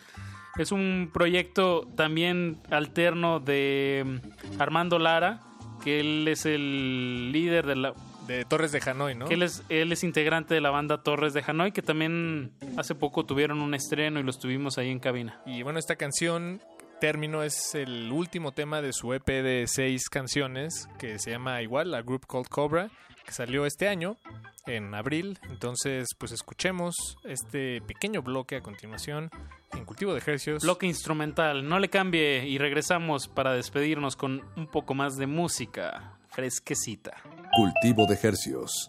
Es 0.59 0.73
un 0.73 1.11
proyecto 1.13 1.89
también 1.97 2.61
alterno 2.71 3.41
de 3.41 4.05
mm, 4.05 4.61
Armando 4.61 4.99
Lara, 4.99 5.41
que 5.83 6.01
él 6.01 6.27
es 6.29 6.47
el 6.47 7.33
líder 7.33 7.67
de 7.67 7.77
la 7.77 7.95
De 8.27 8.45
Torres 8.45 8.73
de 8.73 8.81
Hanoi, 8.85 9.15
¿no? 9.15 9.27
que 9.27 9.35
él 9.35 9.43
es, 9.43 9.65
él 9.69 9.93
es 9.93 10.05
integrante 10.05 10.55
de 10.55 10.61
la 10.61 10.71
banda 10.71 11.03
Torres 11.03 11.35
de 11.35 11.43
Hanoi, 11.47 11.73
que 11.73 11.83
también 11.83 12.53
hace 12.77 12.95
poco 12.95 13.27
tuvieron 13.27 13.61
un 13.61 13.75
estreno 13.75 14.21
y 14.21 14.23
los 14.23 14.39
tuvimos 14.39 14.79
ahí 14.79 14.91
en 14.91 15.01
cabina. 15.01 15.41
Y 15.45 15.63
bueno, 15.63 15.79
esta 15.79 15.97
canción, 15.97 16.61
Término, 17.01 17.43
es 17.43 17.75
el 17.75 18.13
último 18.13 18.53
tema 18.53 18.81
de 18.81 18.93
su 18.93 19.13
EP 19.13 19.27
de 19.27 19.65
seis 19.67 20.09
canciones 20.09 20.89
que 20.99 21.19
se 21.19 21.31
llama 21.31 21.63
igual, 21.63 21.95
A 21.95 22.03
Group 22.03 22.27
Called 22.27 22.47
Cobra, 22.47 22.91
que 23.25 23.33
salió 23.33 23.67
este 23.67 23.89
año, 23.89 24.17
en 24.67 24.95
abril. 24.95 25.39
Entonces, 25.51 26.09
pues 26.19 26.33
escuchemos 26.33 27.19
este 27.25 27.81
pequeño 27.83 28.23
bloque 28.23 28.57
a 28.57 28.63
continuación 28.63 29.31
en 29.73 29.85
Cultivo 29.85 30.13
de 30.13 30.19
Ejercicios. 30.19 30.63
Bloque 30.63 30.87
instrumental, 30.87 31.69
no 31.69 31.79
le 31.79 31.89
cambie 31.89 32.47
y 32.47 32.59
regresamos 32.59 33.29
para 33.29 33.53
despedirnos 33.55 34.17
con 34.17 34.43
un 34.57 34.67
poco 34.67 34.95
más 34.95 35.17
de 35.17 35.27
música 35.27 36.19
fresquecita. 36.33 37.13
Cultivo 37.57 38.07
de 38.07 38.19
Hercios. 38.23 38.89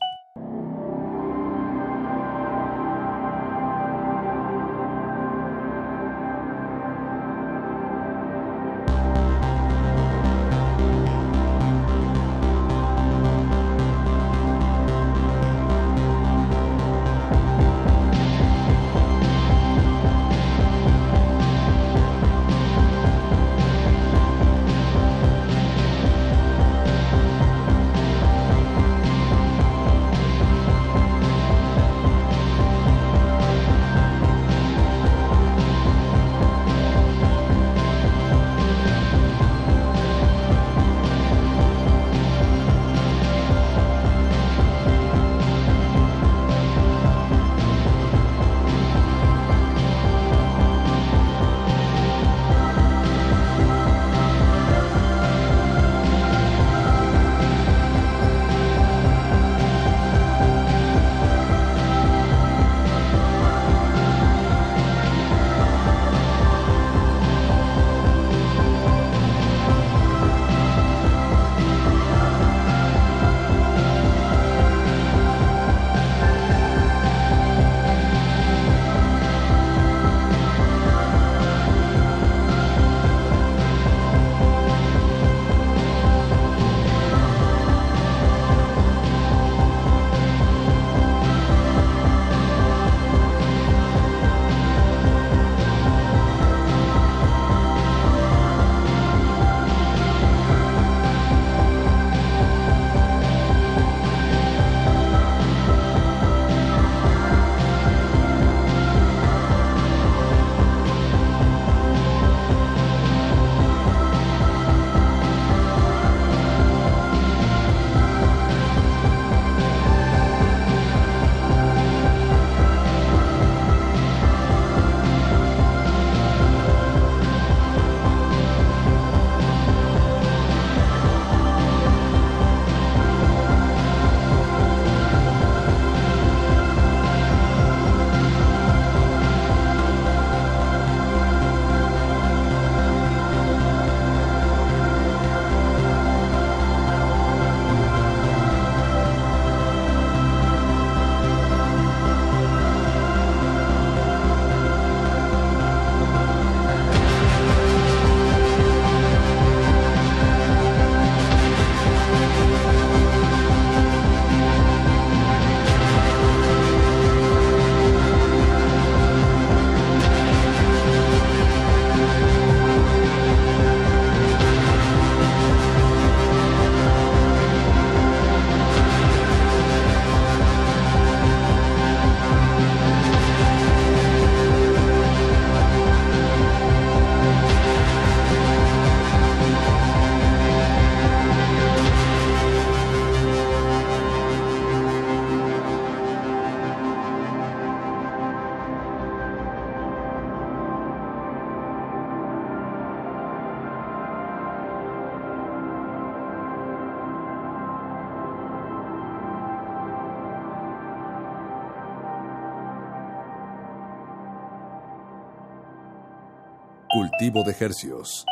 Cultivo 216.94 217.44
de 217.44 217.56
Hercios. 217.60 218.24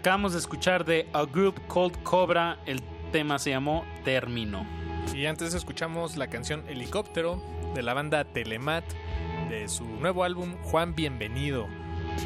Acabamos 0.00 0.32
de 0.32 0.38
escuchar 0.38 0.86
de 0.86 1.06
A 1.12 1.24
Group 1.26 1.60
Called 1.68 1.94
Cobra, 2.04 2.58
el 2.64 2.80
tema 3.12 3.38
se 3.38 3.50
llamó 3.50 3.84
Término. 4.02 4.66
Y 5.14 5.26
antes 5.26 5.52
escuchamos 5.52 6.16
la 6.16 6.28
canción 6.28 6.64
Helicóptero 6.68 7.38
de 7.74 7.82
la 7.82 7.92
banda 7.92 8.24
Telemat 8.24 8.82
de 9.50 9.68
su 9.68 9.84
nuevo 9.84 10.24
álbum 10.24 10.54
Juan 10.62 10.94
Bienvenido. 10.94 11.68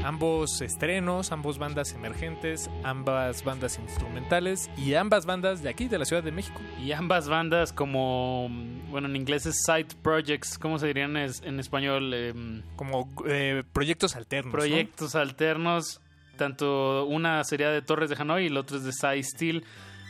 Ambos 0.04 0.60
estrenos, 0.60 1.32
ambos 1.32 1.58
bandas 1.58 1.94
emergentes, 1.94 2.70
ambas 2.84 3.42
bandas 3.42 3.76
instrumentales 3.80 4.70
y 4.76 4.94
ambas 4.94 5.26
bandas 5.26 5.60
de 5.60 5.68
aquí, 5.68 5.88
de 5.88 5.98
la 5.98 6.04
Ciudad 6.04 6.22
de 6.22 6.30
México. 6.30 6.60
Y 6.80 6.92
ambas 6.92 7.28
bandas 7.28 7.72
como, 7.72 8.48
bueno, 8.88 9.08
en 9.08 9.16
inglés 9.16 9.46
es 9.46 9.64
side 9.66 9.88
projects, 10.00 10.58
¿cómo 10.60 10.78
se 10.78 10.86
dirían 10.86 11.16
en 11.16 11.58
español? 11.58 12.14
Em, 12.14 12.62
Como 12.76 13.12
eh, 13.26 13.64
proyectos 13.72 14.14
alternos. 14.14 14.52
¿no? 14.52 14.58
proyectos 14.60 15.16
alternos 15.16 16.00
tanto 16.36 17.06
una 17.06 17.42
sería 17.44 17.70
de 17.70 17.82
Torres 17.82 18.10
de 18.10 18.16
Hanoi 18.18 18.46
y 18.46 18.48
la 18.48 18.60
otra 18.60 18.76
es 18.76 18.84
de 18.84 18.92
Side 18.92 19.22
Steel. 19.22 19.64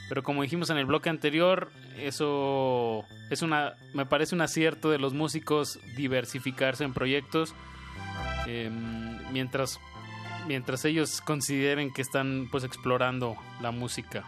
Pero 0.08 0.22
como 0.22 0.42
dijimos 0.42 0.68
en 0.70 0.76
el 0.76 0.84
bloque 0.84 1.08
anterior, 1.08 1.70
eso 1.98 3.04
es 3.30 3.42
una, 3.42 3.74
me 3.94 4.04
parece 4.04 4.34
un 4.34 4.42
acierto 4.42 4.90
de 4.90 4.98
los 4.98 5.14
músicos 5.14 5.78
diversificarse 5.96 6.84
en 6.84 6.92
proyectos, 6.92 7.54
eh, 8.46 8.70
mientras, 9.32 9.80
mientras 10.46 10.84
ellos 10.84 11.22
consideren 11.22 11.90
que 11.92 12.02
están 12.02 12.48
pues 12.50 12.64
explorando 12.64 13.36
la 13.62 13.70
música. 13.70 14.24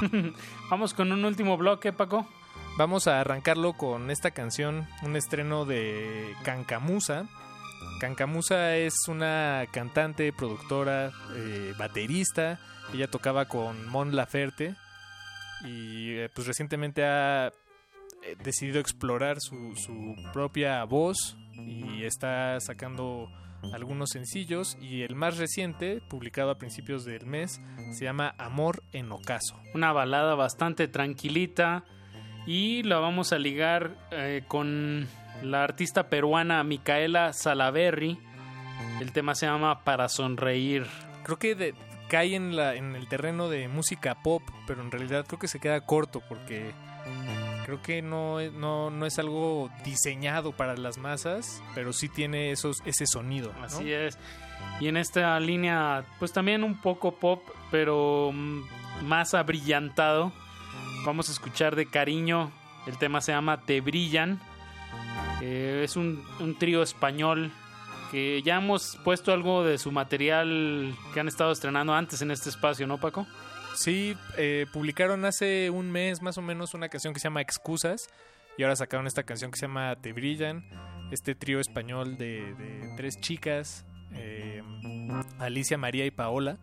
Vamos 0.70 0.94
con 0.94 1.12
un 1.12 1.24
último 1.26 1.58
bloque, 1.58 1.92
Paco. 1.92 2.26
Vamos 2.78 3.06
a 3.06 3.20
arrancarlo 3.20 3.74
con 3.74 4.10
esta 4.10 4.30
canción, 4.30 4.88
un 5.02 5.16
estreno 5.16 5.66
de 5.66 6.34
Cancamusa. 6.42 7.28
Cancamusa 8.00 8.76
es 8.76 8.94
una 9.08 9.66
cantante, 9.70 10.32
productora, 10.32 11.12
eh, 11.36 11.74
baterista. 11.78 12.58
Ella 12.94 13.08
tocaba 13.08 13.44
con 13.44 13.86
Mon 13.88 14.16
Laferte 14.16 14.74
y 15.64 16.12
eh, 16.14 16.30
pues 16.34 16.46
recientemente 16.46 17.04
ha 17.04 17.48
eh, 17.48 18.36
decidido 18.42 18.80
explorar 18.80 19.36
su, 19.40 19.74
propia 20.32 20.82
voz 20.84 21.36
y 21.54 22.04
está 22.04 22.58
sacando 22.60 23.28
algunos 23.74 24.10
sencillos 24.10 24.78
y 24.80 25.02
el 25.02 25.14
más 25.14 25.36
reciente, 25.36 26.00
publicado 26.08 26.50
a 26.50 26.58
principios 26.58 27.04
del 27.04 27.26
mes, 27.26 27.60
se 27.92 28.04
llama 28.04 28.34
Amor 28.38 28.82
en 28.92 29.12
Ocaso. 29.12 29.60
Una 29.74 29.92
balada 29.92 30.34
bastante 30.34 30.88
tranquilita 30.88 31.84
y 32.46 32.82
la 32.82 32.98
vamos 32.98 33.34
a 33.34 33.38
ligar 33.38 33.94
con 34.48 35.06
la 35.42 35.64
artista 35.64 36.08
peruana 36.08 36.62
Micaela 36.64 37.32
Salaverry. 37.32 38.18
El 39.00 39.12
tema 39.12 39.34
se 39.34 39.46
llama 39.46 39.84
Para 39.84 40.08
Sonreír. 40.08 40.86
Creo 41.24 41.38
que 41.38 41.54
de- 41.54 41.74
cae 42.08 42.34
en, 42.34 42.56
la, 42.56 42.74
en 42.74 42.96
el 42.96 43.08
terreno 43.08 43.48
de 43.48 43.68
música 43.68 44.16
pop, 44.22 44.42
pero 44.66 44.82
en 44.82 44.90
realidad 44.90 45.24
creo 45.26 45.38
que 45.38 45.48
se 45.48 45.60
queda 45.60 45.80
corto 45.86 46.22
porque 46.28 46.72
creo 47.64 47.80
que 47.82 48.02
no, 48.02 48.40
es- 48.40 48.52
no, 48.52 48.90
no 48.90 49.06
es 49.06 49.18
algo 49.18 49.70
diseñado 49.84 50.52
para 50.52 50.76
las 50.76 50.98
masas, 50.98 51.62
pero 51.74 51.92
sí 51.92 52.08
tiene 52.08 52.50
esos, 52.50 52.78
ese 52.84 53.06
sonido. 53.06 53.52
¿no? 53.58 53.64
Así 53.64 53.92
es. 53.92 54.18
Y 54.80 54.88
en 54.88 54.96
esta 54.96 55.38
línea, 55.40 56.04
pues 56.18 56.32
también 56.32 56.64
un 56.64 56.80
poco 56.80 57.12
pop, 57.14 57.42
pero 57.70 58.30
mm, 58.32 58.60
más 59.04 59.34
abrillantado. 59.34 60.32
Vamos 61.06 61.28
a 61.28 61.32
escuchar 61.32 61.76
de 61.76 61.86
cariño. 61.86 62.50
El 62.86 62.98
tema 62.98 63.20
se 63.20 63.32
llama 63.32 63.60
Te 63.62 63.80
Brillan. 63.80 64.40
Eh, 65.40 65.82
es 65.84 65.96
un, 65.96 66.24
trío 66.58 66.82
español 66.82 67.52
que 68.10 68.42
ya 68.42 68.56
hemos 68.56 68.98
puesto 69.04 69.32
algo 69.32 69.64
de 69.64 69.78
su 69.78 69.92
material 69.92 70.94
que 71.14 71.20
han 71.20 71.28
estado 71.28 71.52
estrenando 71.52 71.94
antes 71.94 72.22
en 72.22 72.30
este 72.30 72.50
espacio, 72.50 72.86
¿no, 72.86 72.98
Paco? 72.98 73.26
Sí, 73.74 74.16
eh, 74.36 74.66
publicaron 74.72 75.24
hace 75.24 75.70
un 75.70 75.90
mes 75.90 76.20
más 76.20 76.36
o 76.36 76.42
menos 76.42 76.74
una 76.74 76.88
canción 76.88 77.14
que 77.14 77.20
se 77.20 77.24
llama 77.24 77.40
Excusas 77.40 78.08
y 78.58 78.62
ahora 78.64 78.76
sacaron 78.76 79.06
esta 79.06 79.22
canción 79.22 79.50
que 79.50 79.58
se 79.58 79.66
llama 79.66 79.96
Te 79.96 80.12
Brillan, 80.12 80.64
este 81.12 81.34
trío 81.34 81.60
español 81.60 82.18
de, 82.18 82.54
de 82.54 82.94
tres 82.96 83.20
chicas, 83.20 83.86
eh, 84.12 84.62
Alicia, 85.38 85.78
María 85.78 86.04
y 86.04 86.10
Paola. 86.10 86.58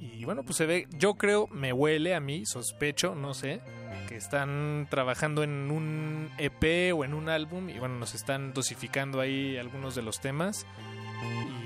Y 0.00 0.24
bueno, 0.24 0.44
pues 0.44 0.56
se 0.56 0.66
ve, 0.66 0.86
yo 0.98 1.14
creo, 1.14 1.48
me 1.48 1.72
huele 1.72 2.14
a 2.14 2.20
mí, 2.20 2.46
sospecho, 2.46 3.14
no 3.14 3.34
sé, 3.34 3.60
que 4.08 4.16
están 4.16 4.86
trabajando 4.90 5.42
en 5.42 5.70
un 5.70 6.30
EP 6.38 6.94
o 6.94 7.04
en 7.04 7.14
un 7.14 7.28
álbum 7.28 7.68
y 7.68 7.78
bueno, 7.78 7.98
nos 7.98 8.14
están 8.14 8.54
dosificando 8.54 9.20
ahí 9.20 9.56
algunos 9.56 9.94
de 9.94 10.02
los 10.02 10.20
temas. 10.20 10.66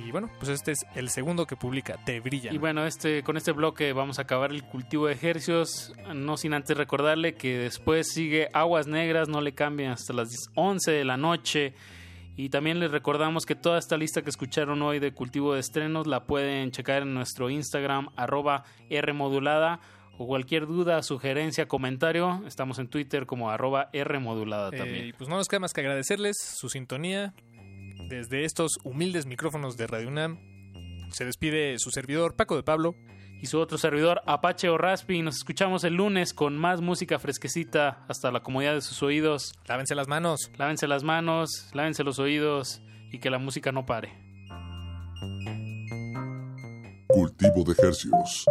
Y 0.07 0.13
bueno, 0.13 0.31
pues 0.39 0.51
este 0.51 0.73
es 0.73 0.87
el 0.95 1.09
segundo 1.09 1.47
que 1.47 1.57
publica, 1.57 1.99
Te 2.05 2.21
Brillan. 2.21 2.55
Y 2.55 2.59
bueno, 2.59 2.87
este, 2.87 3.25
con 3.25 3.37
este 3.37 3.51
bloque 3.53 3.93
vamos 3.93 4.19
a 4.21 4.23
acabar 4.23 4.53
el 4.53 4.63
cultivo 4.63 5.07
de 5.09 5.15
ejercios. 5.15 5.93
No 6.15 6.37
sin 6.37 6.55
antes 6.55 6.77
recordarle 6.77 7.35
que 7.35 7.59
después 7.59 8.13
sigue 8.13 8.49
Aguas 8.53 8.87
Negras, 8.87 9.29
no 9.29 9.41
le 9.41 9.53
cambien 9.53 9.91
hasta 9.91 10.13
las 10.13 10.51
11 10.55 10.93
de 10.93 11.05
la 11.05 11.17
noche. 11.17 11.75
Y 12.37 12.51
también 12.51 12.81
les 12.81 12.91
recordamos 12.91 13.47
que 13.47 13.55
toda 13.55 13.79
esta 13.79 13.97
lista 13.97 14.21
que 14.23 14.29
escucharon 14.31 14.83
hoy 14.83 14.99
de 14.99 15.13
cultivo 15.15 15.55
de 15.55 15.61
estrenos 15.61 16.07
la 16.07 16.25
pueden 16.27 16.71
checar 16.71 17.03
en 17.03 17.15
nuestro 17.15 17.49
Instagram, 17.49 18.09
arroba 18.17 18.65
Rmodulada. 18.91 19.81
O 20.19 20.27
cualquier 20.27 20.67
duda, 20.67 21.03
sugerencia, 21.03 21.69
comentario, 21.69 22.43
estamos 22.47 22.79
en 22.79 22.89
Twitter 22.89 23.27
como 23.27 23.51
arroba 23.51 23.91
Rmodulada 23.93 24.71
Eh, 24.73 24.79
también. 24.79 25.07
y 25.09 25.13
pues 25.13 25.29
no 25.29 25.37
nos 25.37 25.47
queda 25.47 25.61
más 25.61 25.75
que 25.75 25.83
agradecerles 25.83 26.37
su 26.39 26.71
sintonía 26.71 27.35
desde 28.09 28.45
estos 28.45 28.79
humildes 28.85 29.27
micrófonos 29.27 29.77
de 29.77 29.87
Radio 29.87 30.09
UNAM. 30.09 30.39
Se 31.11 31.25
despide 31.27 31.79
su 31.79 31.91
servidor 31.91 32.35
Paco 32.35 32.57
de 32.57 32.63
Pablo. 32.63 32.95
Y 33.41 33.47
su 33.47 33.59
otro 33.59 33.79
servidor 33.79 34.23
Apache 34.27 34.69
o 34.69 34.79
Raspi. 34.79 35.23
Nos 35.23 35.37
escuchamos 35.37 35.85
el 35.85 35.95
lunes 35.95 36.33
con 36.33 36.57
más 36.57 36.81
música 36.81 37.19
fresquecita 37.19 38.05
hasta 38.09 38.31
la 38.31 38.41
comodidad 38.41 38.75
de 38.75 38.81
sus 38.81 39.03
oídos. 39.03 39.53
Lávense 39.67 39.95
las 39.95 40.09
manos. 40.09 40.51
Lávense 40.57 40.87
las 40.87 41.03
manos, 41.03 41.71
lávense 41.73 42.05
los 42.05 42.19
oídos 42.19 42.83
y 43.11 43.19
que 43.19 43.31
la 43.31 43.39
música 43.39 43.73
no 43.73 43.87
pare. 43.87 44.13
Cultivo 47.09 47.65
de 47.65 47.73
ejercios. 47.73 48.45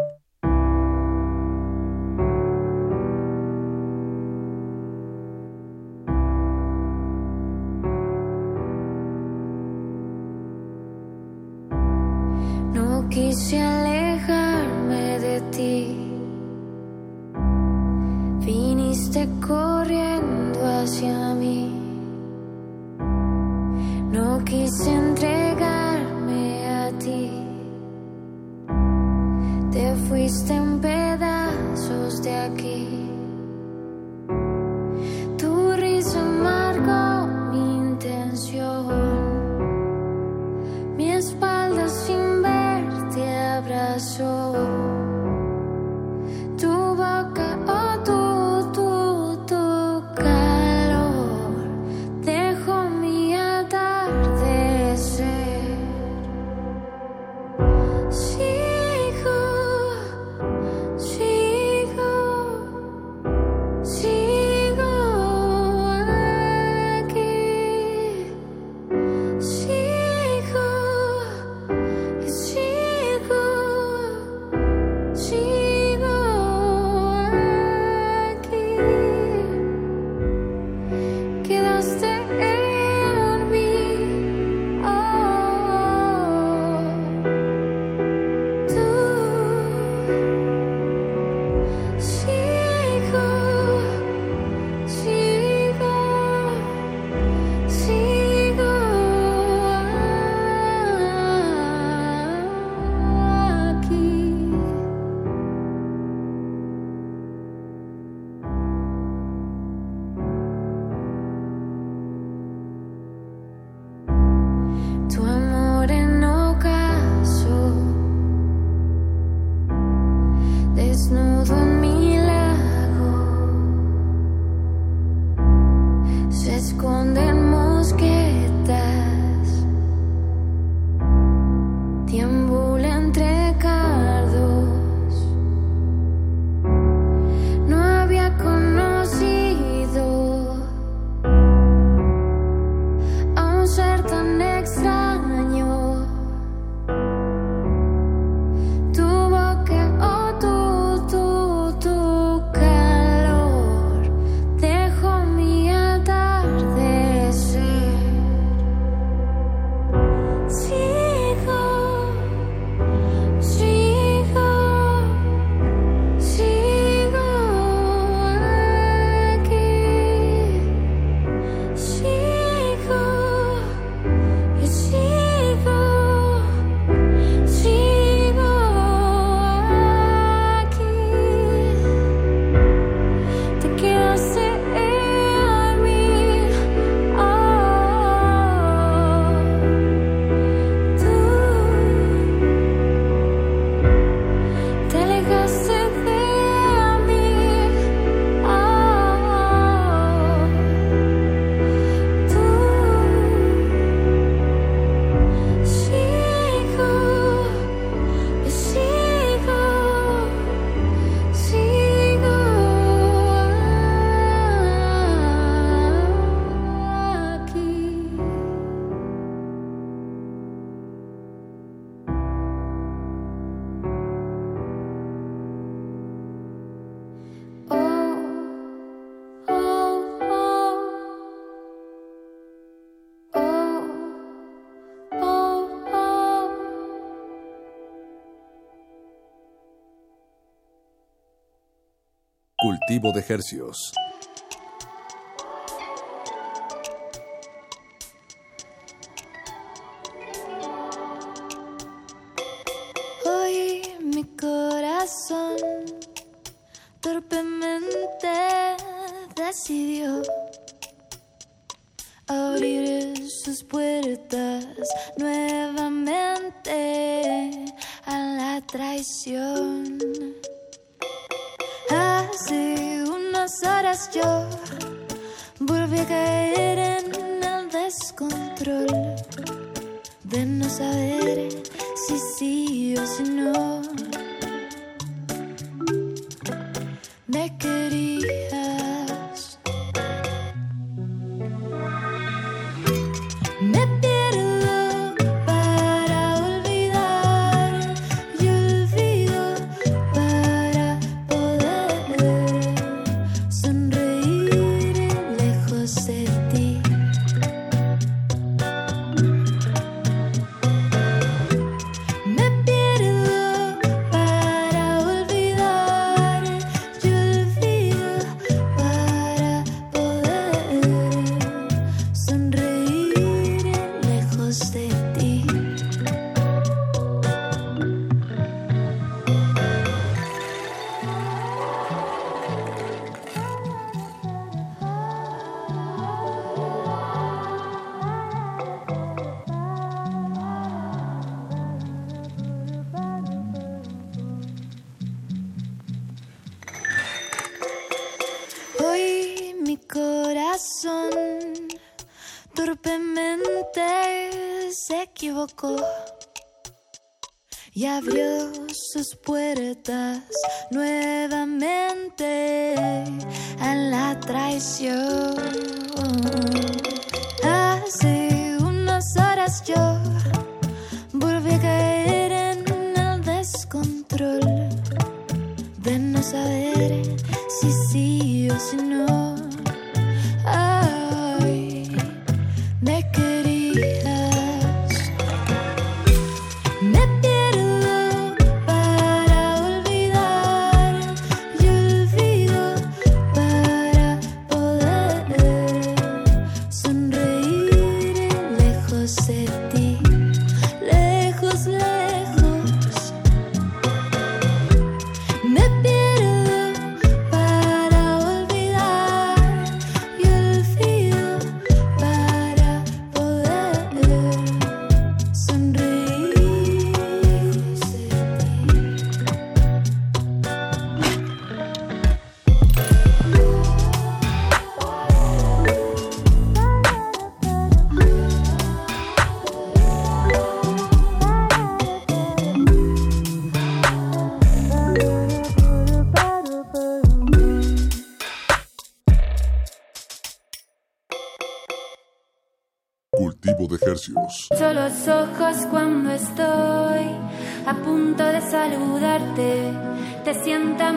de 243.12 243.24
hercios. 243.28 243.94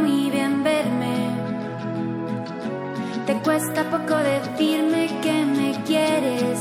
muy 0.01 0.31
bien 0.31 0.63
verme. 0.63 1.17
Te 3.27 3.35
cuesta 3.43 3.83
poco 3.91 4.17
decirme 4.17 5.09
que 5.23 5.45
me 5.45 5.83
quieres, 5.85 6.59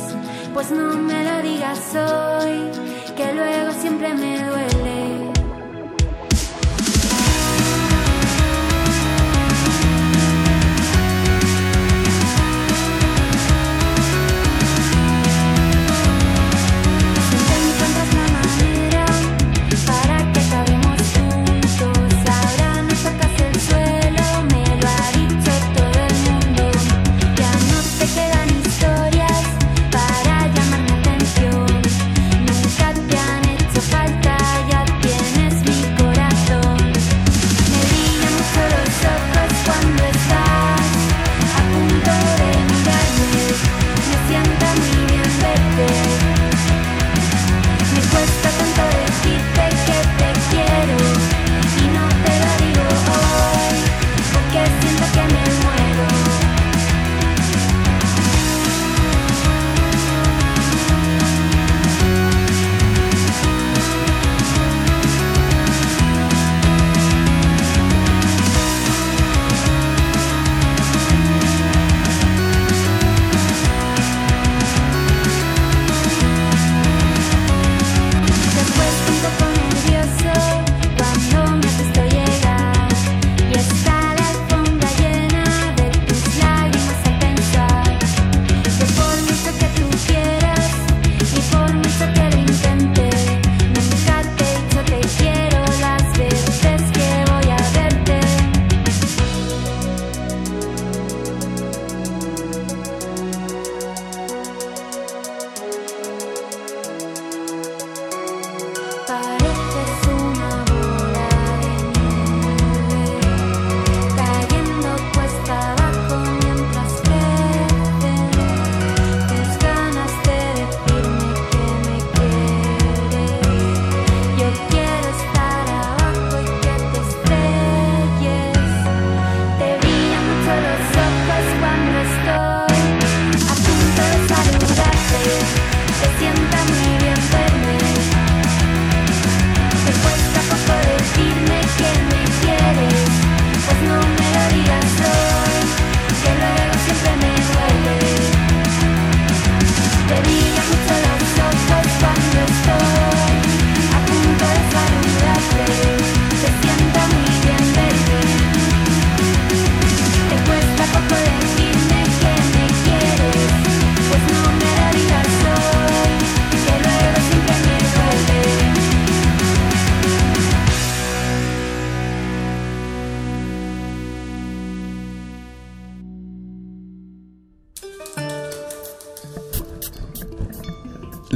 pues 0.54 0.72
no 0.72 0.94
me 0.98 1.24
lo 1.24 1.42
digas 1.42 1.96
hoy, 1.96 2.72
que 3.16 3.34
luego 3.34 3.72
siempre 3.80 4.14
me 4.14 4.38
duele. 4.44 4.77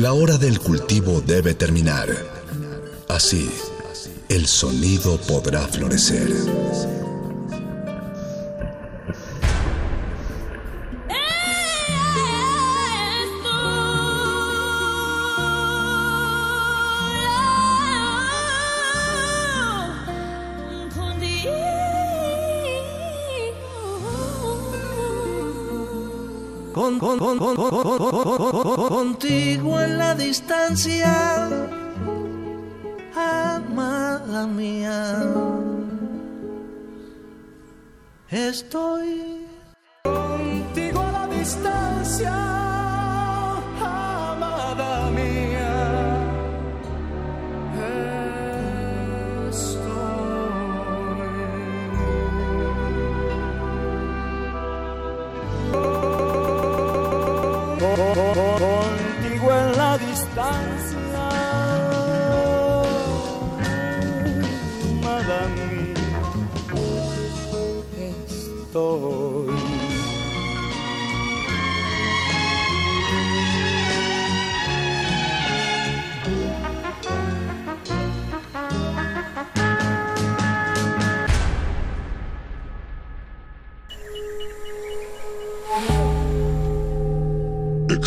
La 0.02 0.14
hora 0.14 0.40
del 0.40 0.58
cultivo 0.58 1.22
debe 1.22 1.54
terminar. 1.54 2.10
Así, 3.08 3.48
el 4.30 4.48
sonido 4.48 5.22
podrá 5.28 5.68
florecer. 5.68 6.28
con, 27.42 27.56
con, 27.56 27.72
con, 27.72 28.88
contigo 28.90 29.82
en 29.82 29.98
la 29.98 30.14
distancia, 30.14 31.50
amada 33.16 34.46
mía. 34.46 35.34
Estoy 38.30 39.48
contigo 40.04 41.02
a 41.02 41.12
la 41.12 41.28
distancia. 41.28 42.61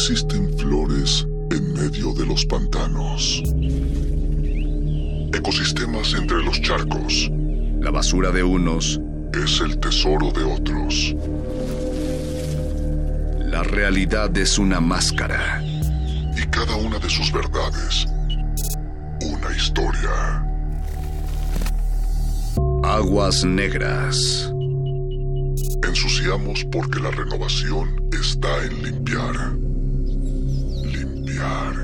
Existen 0.06 0.52
flores 0.58 1.26
en 1.50 1.72
medio 1.72 2.12
de 2.12 2.26
los 2.26 2.44
pantanos. 2.44 3.42
Ecosistemas 5.32 6.12
entre 6.12 6.44
los 6.44 6.60
charcos. 6.60 7.30
La 7.80 7.90
basura 7.90 8.30
de 8.30 8.42
unos, 8.42 9.00
Es 9.32 9.62
el 9.62 9.78
tesoro 9.78 10.30
de 10.30 10.44
otros. 10.44 11.16
la 13.50 13.62
realidad 13.62 14.36
es 14.36 14.58
una 14.58 14.78
máscara. 14.78 15.62
Y 16.36 16.42
cada 16.50 16.76
una 16.76 16.98
de 16.98 17.08
sus 17.08 17.32
verdades. 17.32 18.06
Una 19.22 19.56
historia. 19.56 20.44
Aguas 22.82 23.42
negras. 23.42 24.52
Ensuciamos 25.82 26.62
porque 26.70 27.00
la 27.00 27.10
renovación 27.10 28.06
está 28.12 28.64
en 28.66 28.82
limpiar. 28.82 29.73
God. 31.44 31.83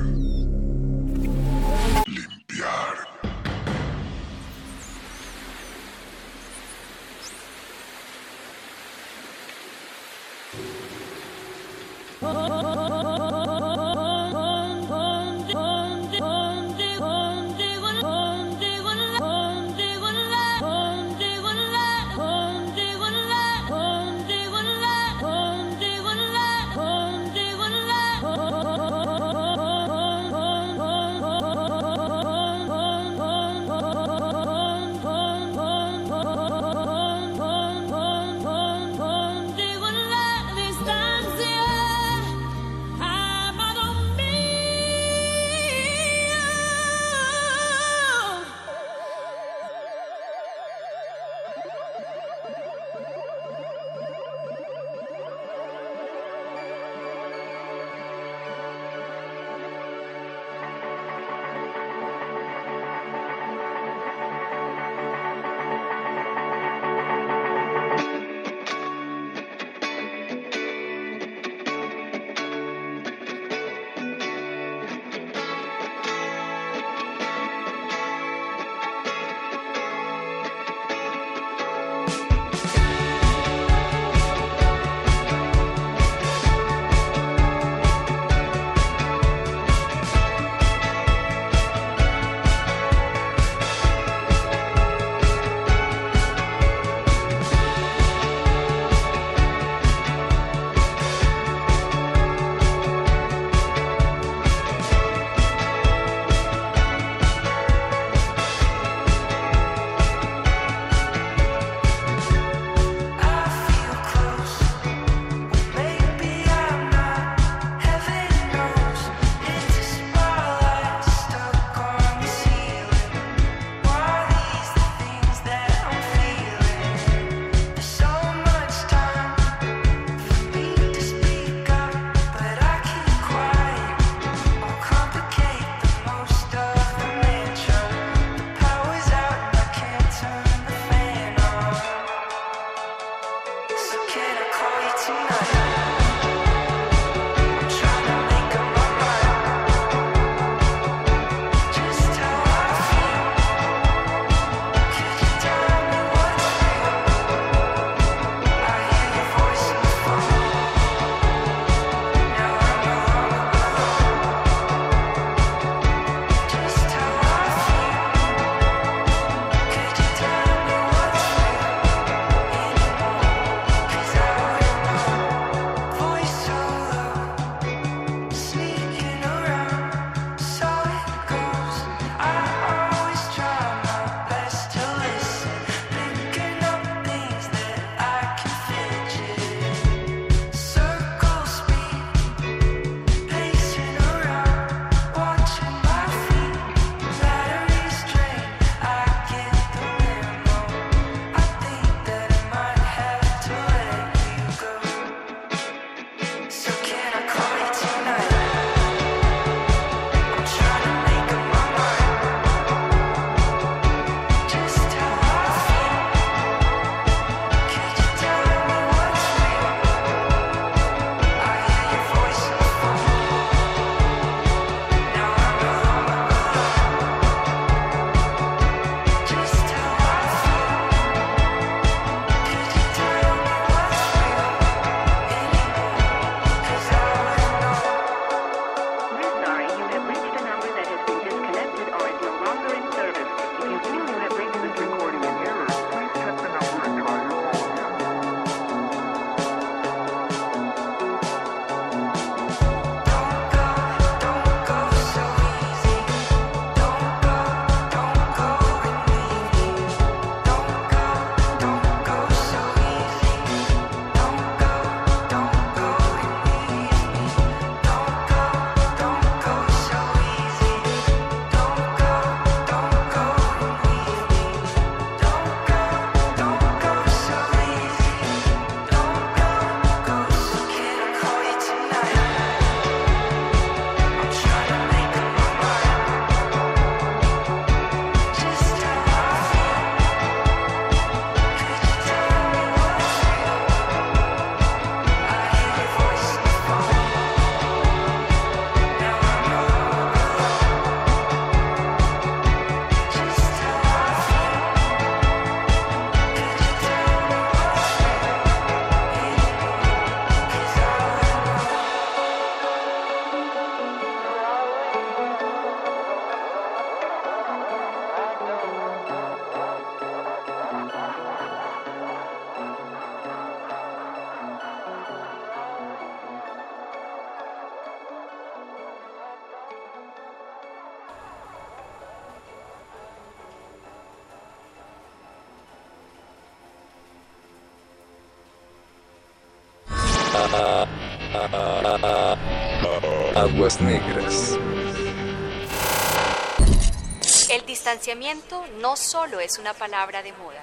No 348.81 348.97
solo 348.97 349.39
es 349.39 349.59
una 349.59 349.73
palabra 349.73 350.21
de 350.21 350.33
moda, 350.33 350.61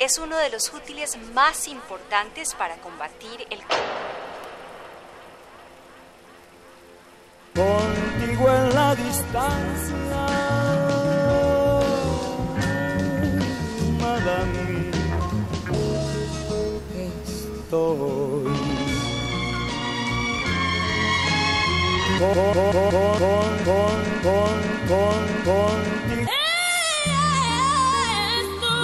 es 0.00 0.18
uno 0.18 0.36
de 0.36 0.50
los 0.50 0.72
útiles 0.74 1.16
más 1.34 1.68
importantes 1.68 2.52
para 2.54 2.78
combatir 2.78 3.46
el 3.48 3.60
contigo 7.54 8.50
en 8.50 8.74
la 8.74 8.96
distancia. 8.96 9.94
Amada 14.00 14.44
mía, 14.46 14.90
estoy. 17.68 18.50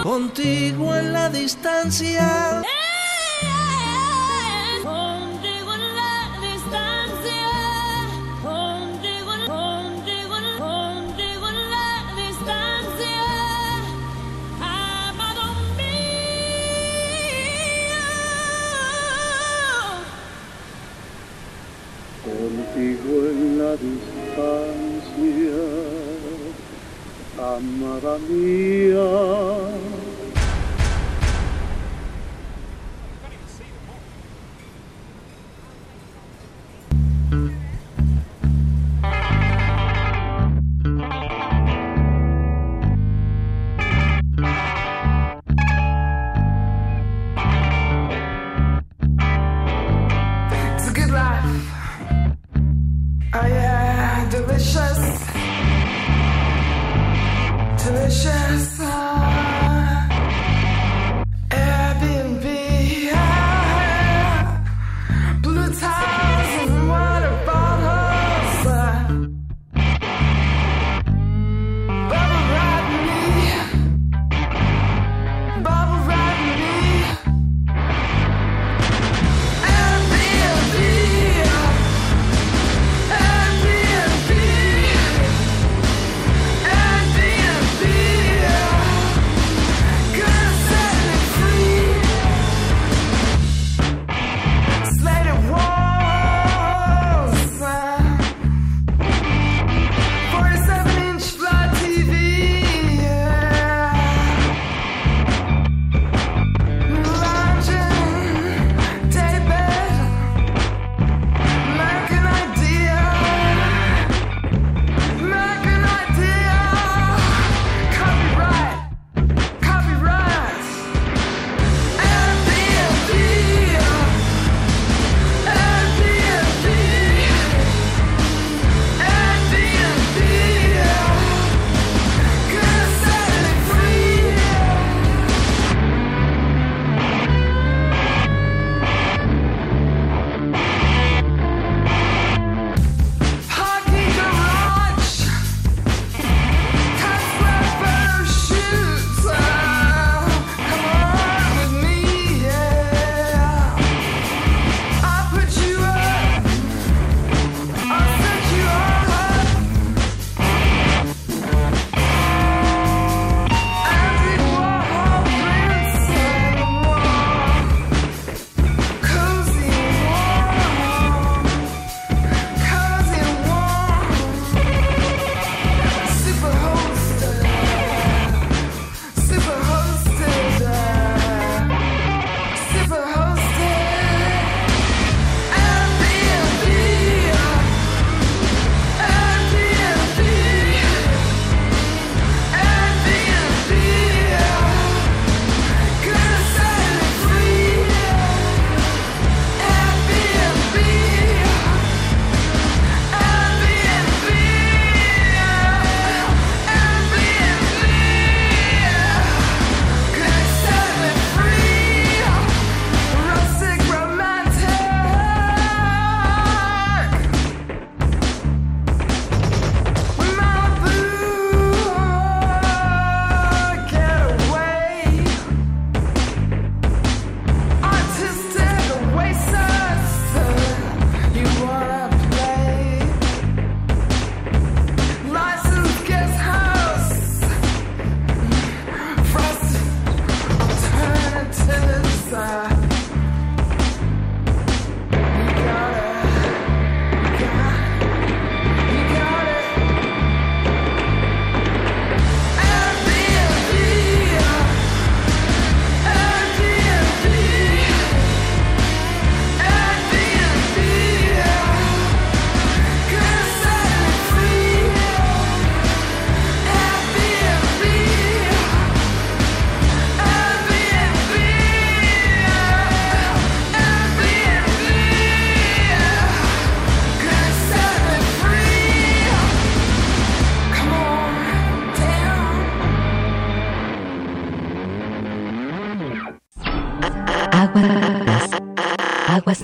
Contigo. 0.07 0.95
En 0.95 1.13
la 1.13 1.29
distancia. 1.29 2.63
Contigo 4.85 5.75
en 5.75 5.85
la 6.01 6.17
distancia, 6.47 7.49
contigo, 8.41 9.33
contigo, 9.47 10.37
contigo 10.59 11.45
en 11.49 11.61
la 11.75 11.91
distancia, 12.23 13.25
amado 14.61 15.45
Contigo 22.25 23.13
en 23.31 23.59
la 23.59 23.73
distancia, 23.77 24.06
amada 27.55 28.19
mía. 28.29 30.06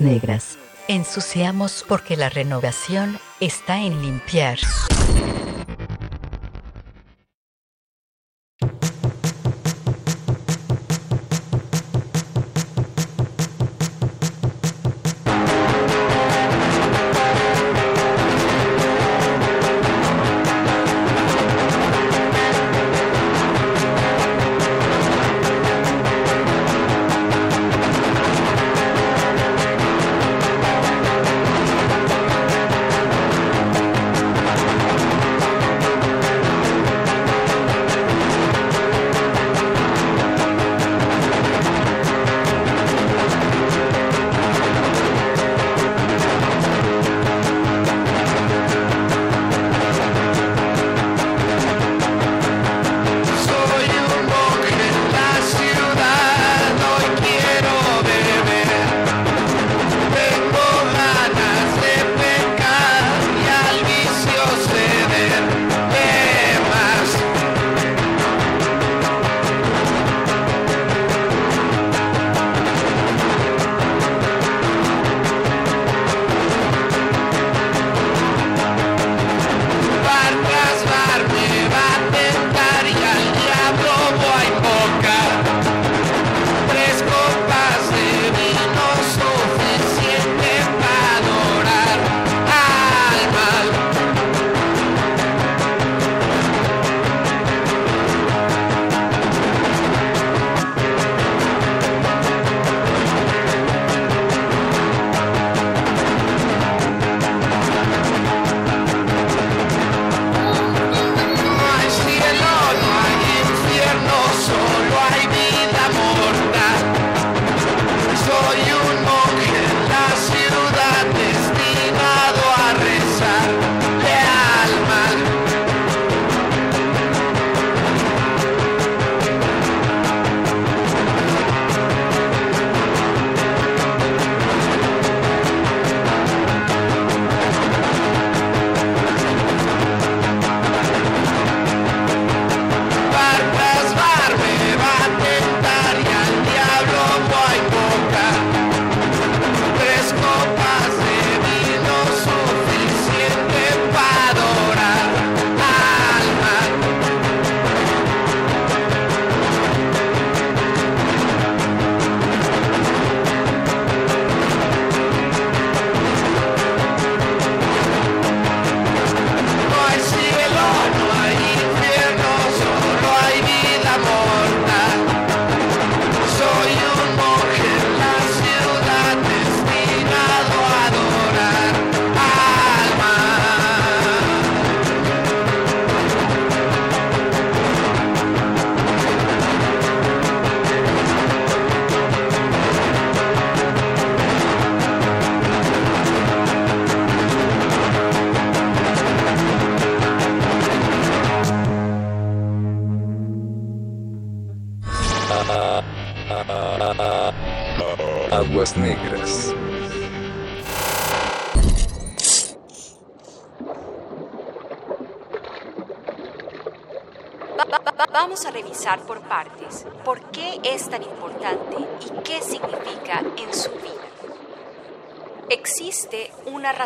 Negras. 0.02 0.58
Ensuciamos 0.88 1.84
porque 1.88 2.16
la 2.16 2.28
renovación 2.28 3.18
está 3.40 3.80
en 3.80 4.02
limpiar. 4.02 4.58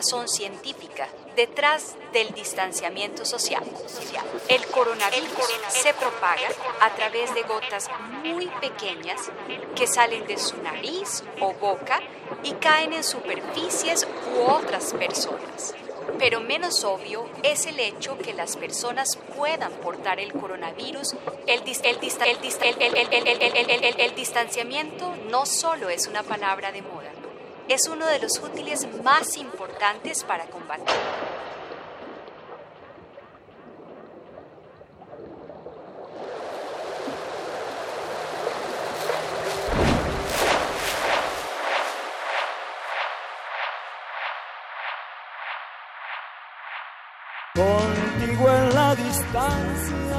razón 0.07 0.29
científica 0.29 1.09
detrás 1.35 1.97
del 2.13 2.33
distanciamiento 2.33 3.25
social. 3.25 3.65
El 4.49 4.65
coronavirus, 4.67 5.31
se 5.69 5.93
propaga 5.95 6.49
a 6.81 6.95
través 6.95 7.35
de 7.35 7.43
gotas 7.43 7.89
muy 8.25 8.47
pequeñas 8.61 9.21
que 9.75 9.89
salen 9.89 10.25
de 10.29 10.39
su 10.39 10.63
nariz 10.63 11.25
o 11.41 11.53
boca 11.55 12.01
y 12.45 12.53
caen 12.53 12.93
en 12.93 13.03
superficies 13.03 14.07
u 14.35 14.49
otras 14.49 14.95
personas. 14.95 15.75
Pero 16.21 16.41
menos 16.41 16.85
obvio 16.85 17.29
es 17.43 17.67
el 17.67 17.81
hecho 17.81 18.17
que 18.17 18.33
las 18.33 18.57
personas 18.57 19.19
puedan 19.37 19.73
portar 19.73 20.21
el 20.21 20.33
coronavirus. 20.33 21.17
El, 21.47 21.63
el, 23.99 24.15
distanciamiento 24.15 25.17
no 25.31 25.47
solo 25.47 25.89
es 25.89 26.07
una 26.07 26.23
palabra 26.23 26.71
de 26.71 26.83
moda, 26.83 27.11
es 27.69 27.89
uno 27.89 28.07
de 28.07 28.21
los 28.21 28.39
útiles 28.39 28.87
más 29.03 29.37
importantes 29.37 29.46
para 30.27 30.47
combatir. 30.47 30.85
Contigo 47.55 48.51
en 48.51 48.75
la 48.75 48.95
distancia. 48.95 50.16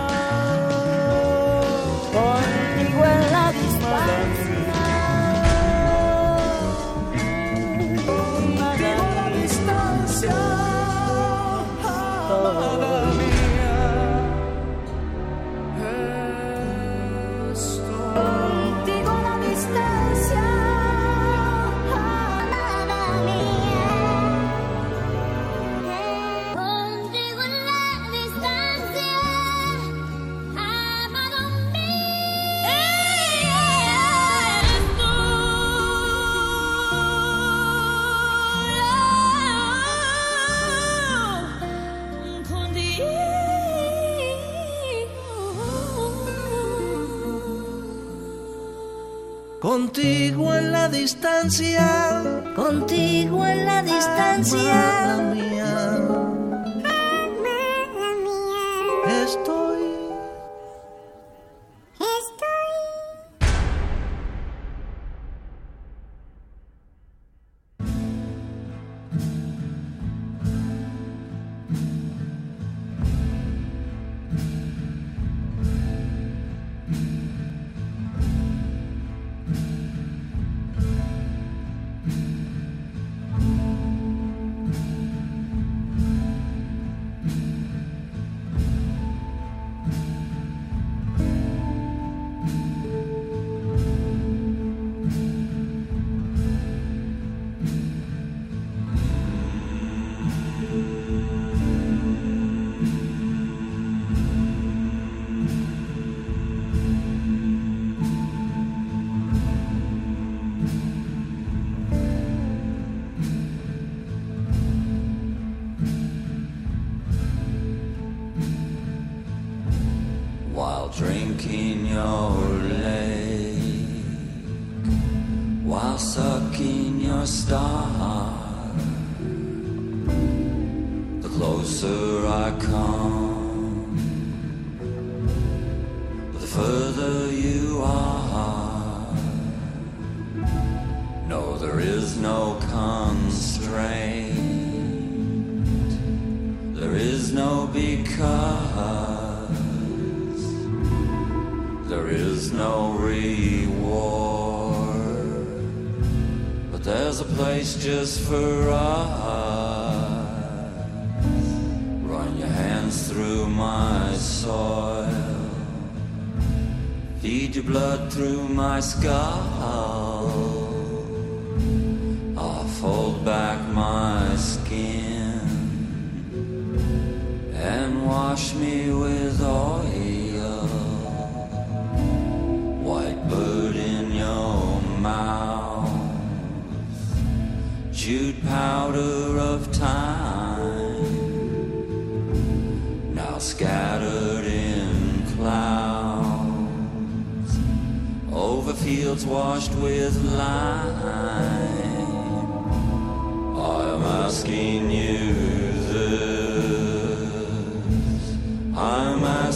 Distancia, 51.47 52.43
Contigo 52.55 53.45
en 53.45 53.65
la 53.65 53.81
distancia. 53.81 55.46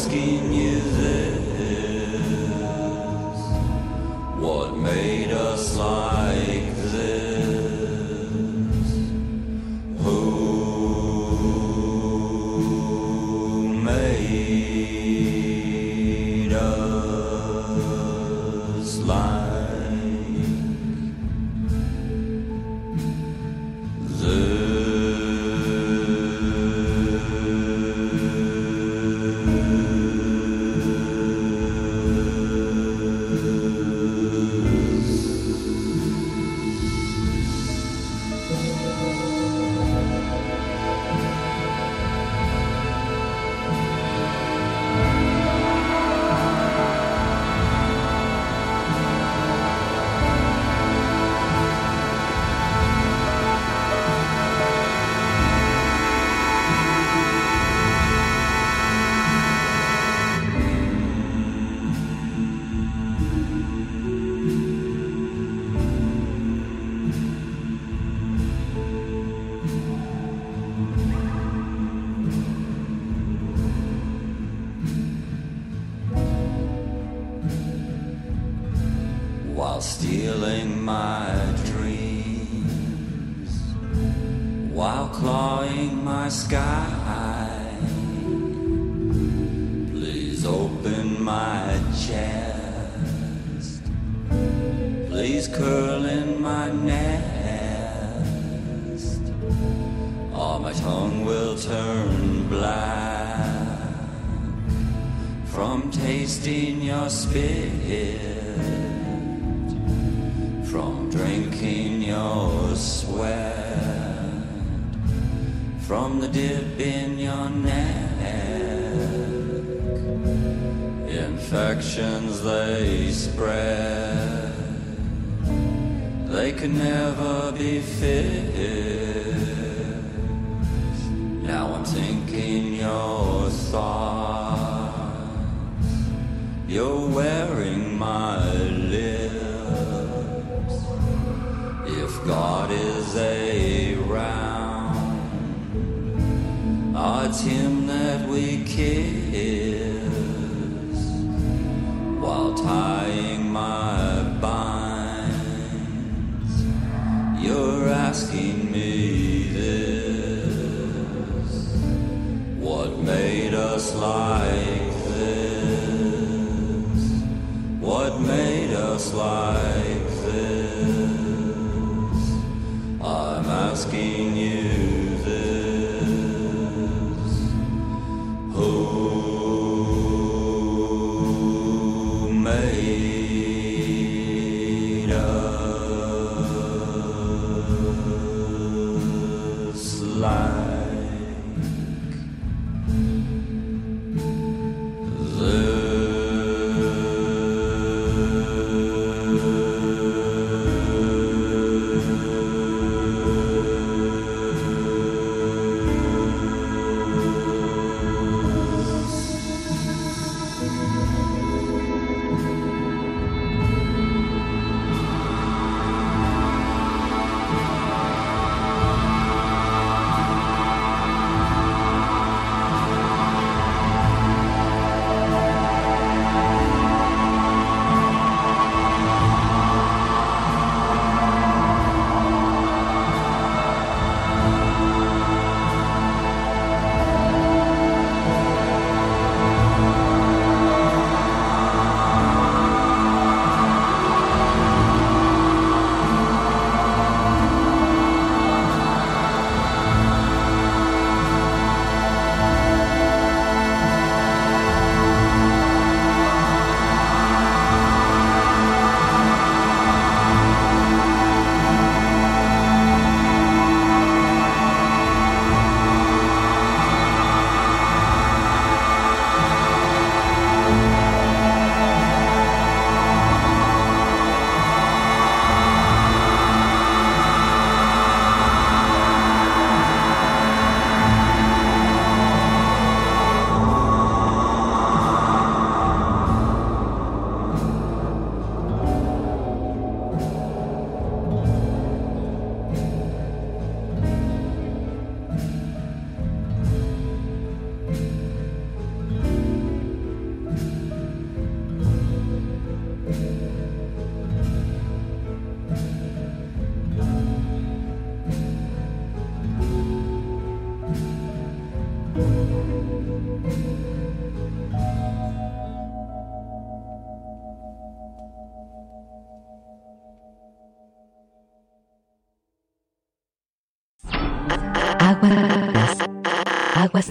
asking 0.01 0.51
you 0.51 0.90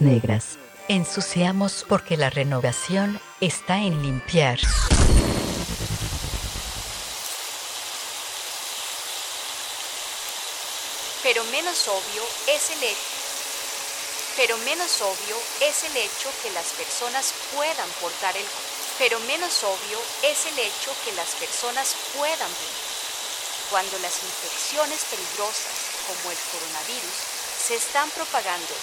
negras. 0.01 0.59
Ensuciamos 0.89 1.85
porque 1.89 2.17
la 2.17 2.31
renovación 2.31 3.21
está 3.41 3.79
en 3.79 4.03
limpiar. 4.03 4.59
Pero 11.23 11.45
menos 11.45 11.87
obvio 11.89 12.23
es 12.49 12.71
el 12.71 12.83
hecho. 12.83 13.11
Pero 14.37 14.57
menos 14.59 15.01
obvio 15.03 15.37
es 15.61 15.85
el 15.85 15.97
hecho 15.97 16.31
que 16.43 16.51
las 16.53 16.67
personas 16.73 17.35
puedan 17.55 17.89
portar 18.01 18.37
el 18.37 18.45
pero 19.01 19.19
menos 19.21 19.65
obvio 19.65 19.99
es 20.23 20.45
el 20.45 20.59
hecho 20.59 20.93
que 21.07 21.13
las 21.13 21.31
personas 21.37 21.97
puedan 22.15 22.51
cuando 23.71 23.99
las 24.01 24.13
infecciones 24.23 25.01
peligrosas 25.09 25.73
como 26.07 26.31
el 26.31 26.37
coronavirus 26.53 27.17
se 27.65 27.77
están 27.77 28.11
propagando. 28.11 28.75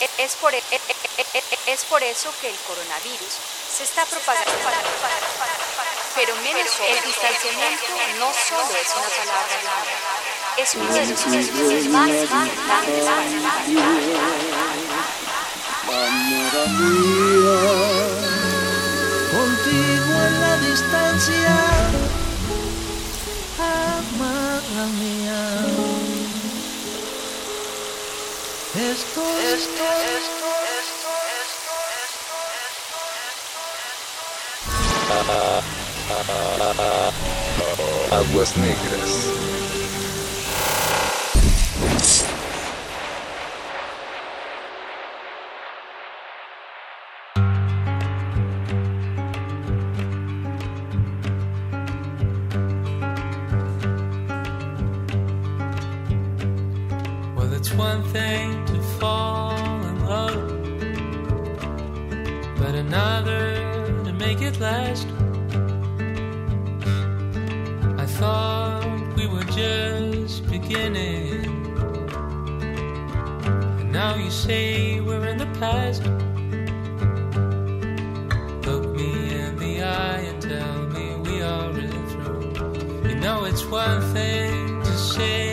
Es 0.00 0.34
por, 0.36 0.54
es 0.54 1.84
por 1.84 2.02
eso 2.02 2.32
que 2.40 2.48
el 2.48 2.56
coronavirus 2.66 3.34
se 3.70 3.84
está 3.84 4.06
propagando. 4.06 4.50
Pero 6.14 6.34
menos 6.36 6.68
el 6.88 7.02
distanciamiento 7.04 7.86
no 8.18 8.32
solo 8.32 8.74
es 8.80 8.88
una 8.96 9.08
palabra 9.08 9.56
de 9.56 9.64
moda, 9.68 9.92
es 10.56 10.74
los 10.74 10.96
ejercicios 10.96 11.84
más 11.86 12.08
importantes 12.08 13.04
para 13.04 13.24
Amora 15.92 16.66
Aguas 38.12 38.56
negras. 38.56 39.12
Well, 57.36 57.52
it's 57.54 57.72
one 57.72 58.02
thing 58.12 58.69
fall 59.00 59.82
in 59.90 59.96
love, 60.04 60.48
but 62.58 62.74
another 62.74 63.42
to 64.04 64.12
make 64.12 64.42
it 64.42 64.60
last. 64.60 65.06
I 68.04 68.06
thought 68.18 69.16
we 69.16 69.26
were 69.26 69.48
just 69.62 70.46
beginning, 70.50 71.46
and 73.80 73.90
now 73.90 74.16
you 74.16 74.30
say 74.30 75.00
we're 75.00 75.26
in 75.28 75.38
the 75.38 75.50
past. 75.58 76.02
Look 78.66 78.84
me 78.94 79.10
in 79.34 79.56
the 79.56 79.82
eye 79.82 80.22
and 80.30 80.42
tell 80.42 80.76
me 80.94 81.04
we 81.26 81.40
are 81.40 81.72
really 81.72 82.04
through. 82.12 83.08
You 83.08 83.14
know, 83.14 83.44
it's 83.44 83.64
one 83.64 84.02
thing 84.12 84.82
to 84.82 84.92
say 85.14 85.49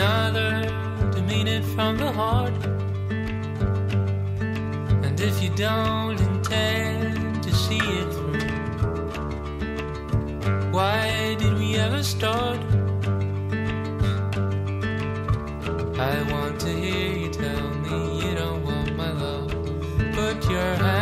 you 0.00 0.06
love 0.06 0.34
me 0.34 0.64
but 1.12 1.18
another 1.18 1.46
it 1.46 1.64
from 1.74 1.96
the 1.96 2.12
heart. 2.12 2.54
And 5.04 5.20
if 5.20 5.42
you 5.42 5.50
don't 5.50 6.18
intend 6.20 7.42
to 7.42 7.54
see 7.54 7.78
it 7.78 8.12
through, 8.12 8.40
why 10.72 11.36
did 11.38 11.54
we 11.58 11.76
ever 11.76 12.02
start? 12.02 12.60
I 15.98 16.22
want 16.32 16.60
to 16.60 16.68
hear 16.68 17.16
you 17.16 17.30
tell 17.30 17.68
me 17.84 18.22
you 18.22 18.34
don't 18.34 18.64
want 18.64 18.96
my 18.96 19.10
love. 19.12 19.50
Put 20.14 20.50
your 20.50 20.74
hand 20.74 20.99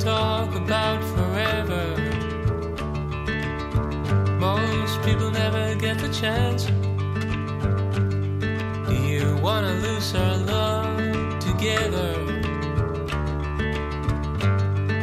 talk 0.00 0.54
about 0.54 1.04
forever. 1.14 1.84
Most 4.38 5.02
people 5.02 5.30
never 5.30 5.74
get 5.74 5.98
the 5.98 6.08
chance. 6.08 6.64
Do 8.88 8.94
you 8.94 9.36
wanna 9.42 9.74
lose 9.74 10.14
our 10.14 10.38
love 10.38 11.38
together? 11.38 12.14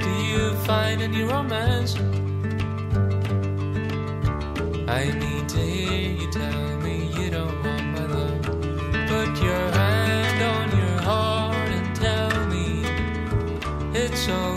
Do 0.05 0.11
you 0.31 0.55
find 0.65 1.03
any 1.03 1.21
romance? 1.21 1.95
I 4.89 5.11
need 5.21 5.47
to 5.49 5.59
hear 5.59 6.09
you 6.21 6.31
tell 6.31 6.77
me 6.79 7.11
you 7.17 7.29
don't 7.29 7.55
want 7.63 7.85
my 7.95 8.05
love. 8.17 8.41
Put 9.11 9.43
your 9.43 9.65
hand 9.79 10.41
on 10.41 10.67
your 10.79 11.01
heart 11.01 11.69
and 11.69 11.95
tell 11.95 12.47
me 12.47 12.83
it's 13.93 14.27
all 14.27 14.56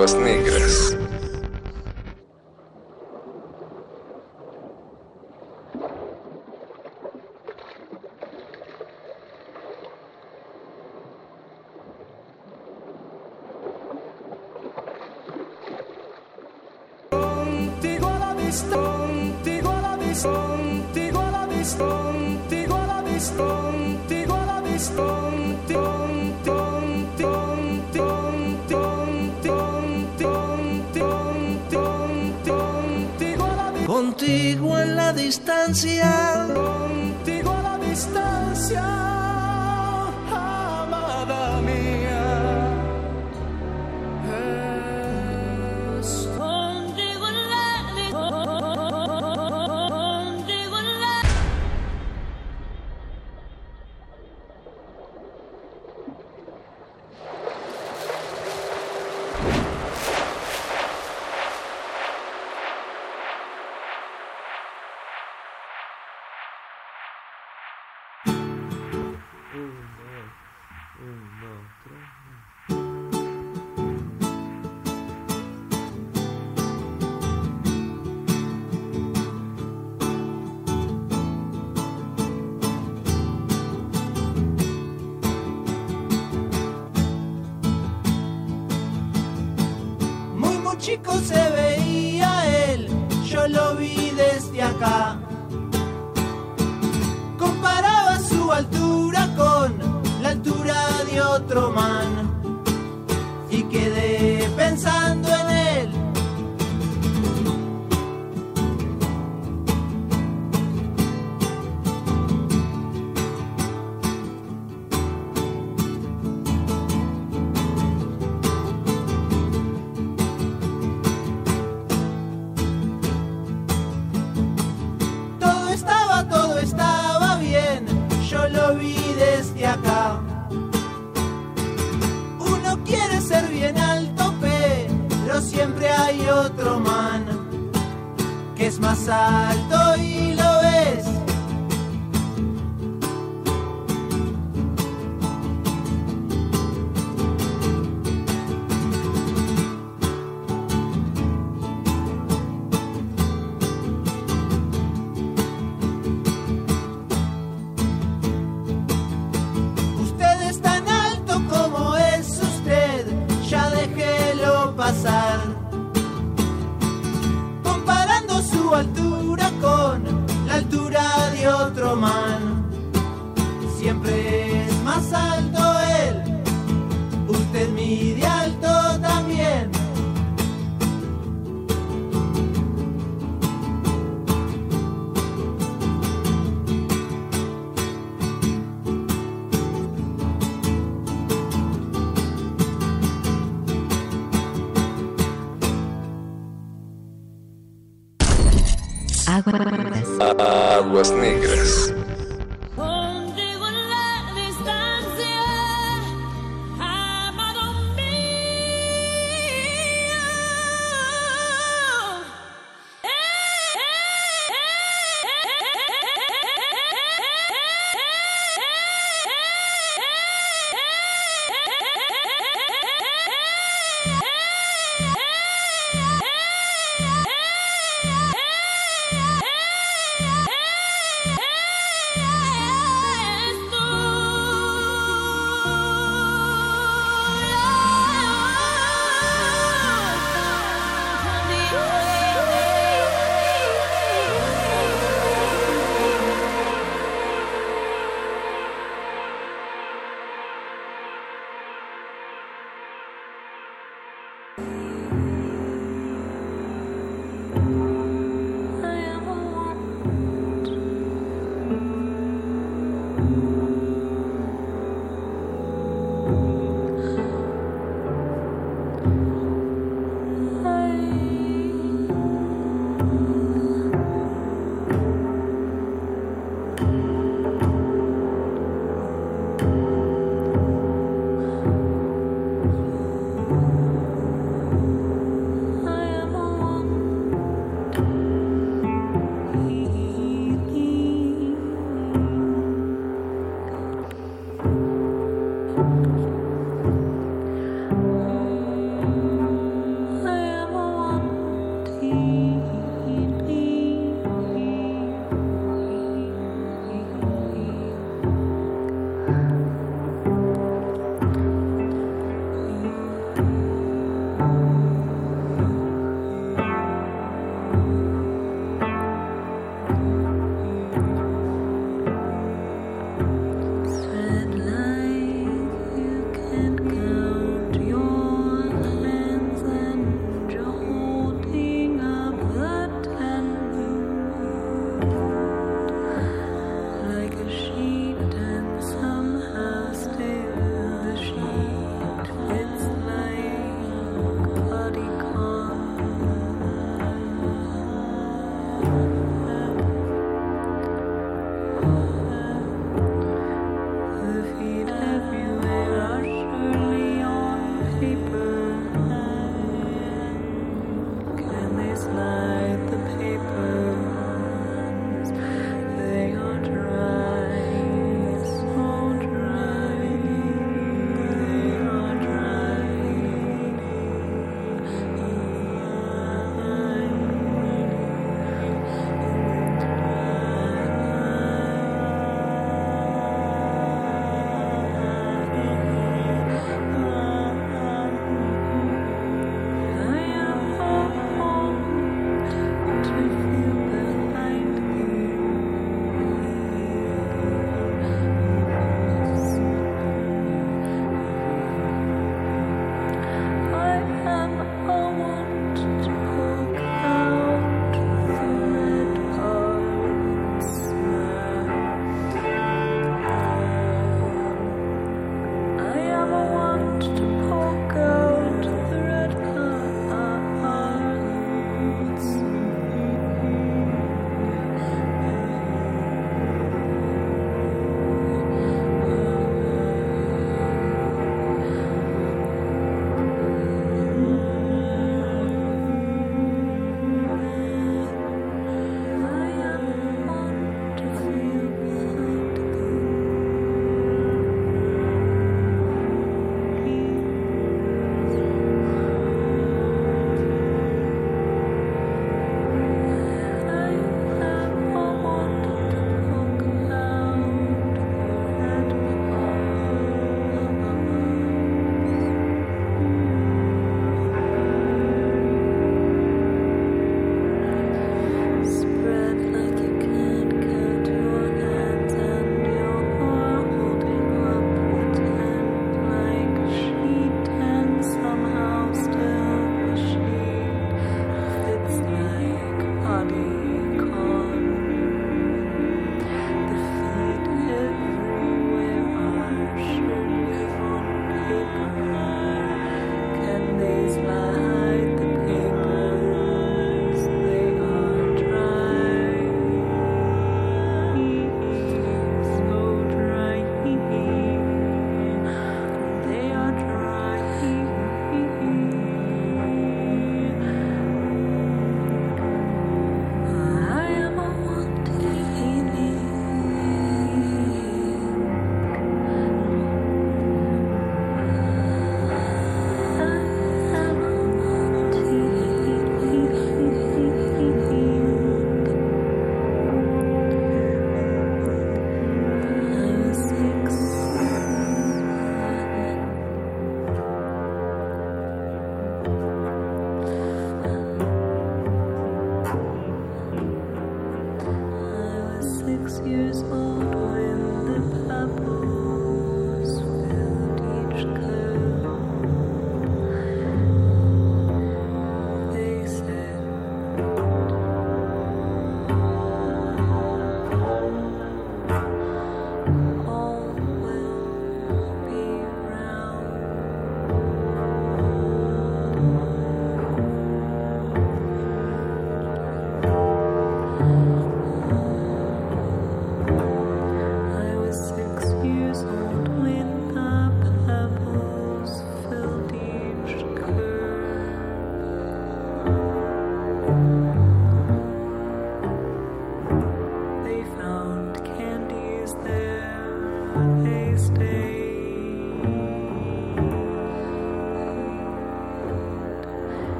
Aguas 0.00 0.14
negras. 0.14 0.96
Contigo 23.36 24.34
a 24.34 24.46
la 24.46 24.60
vista, 24.60 25.19
distancia. 35.72 36.89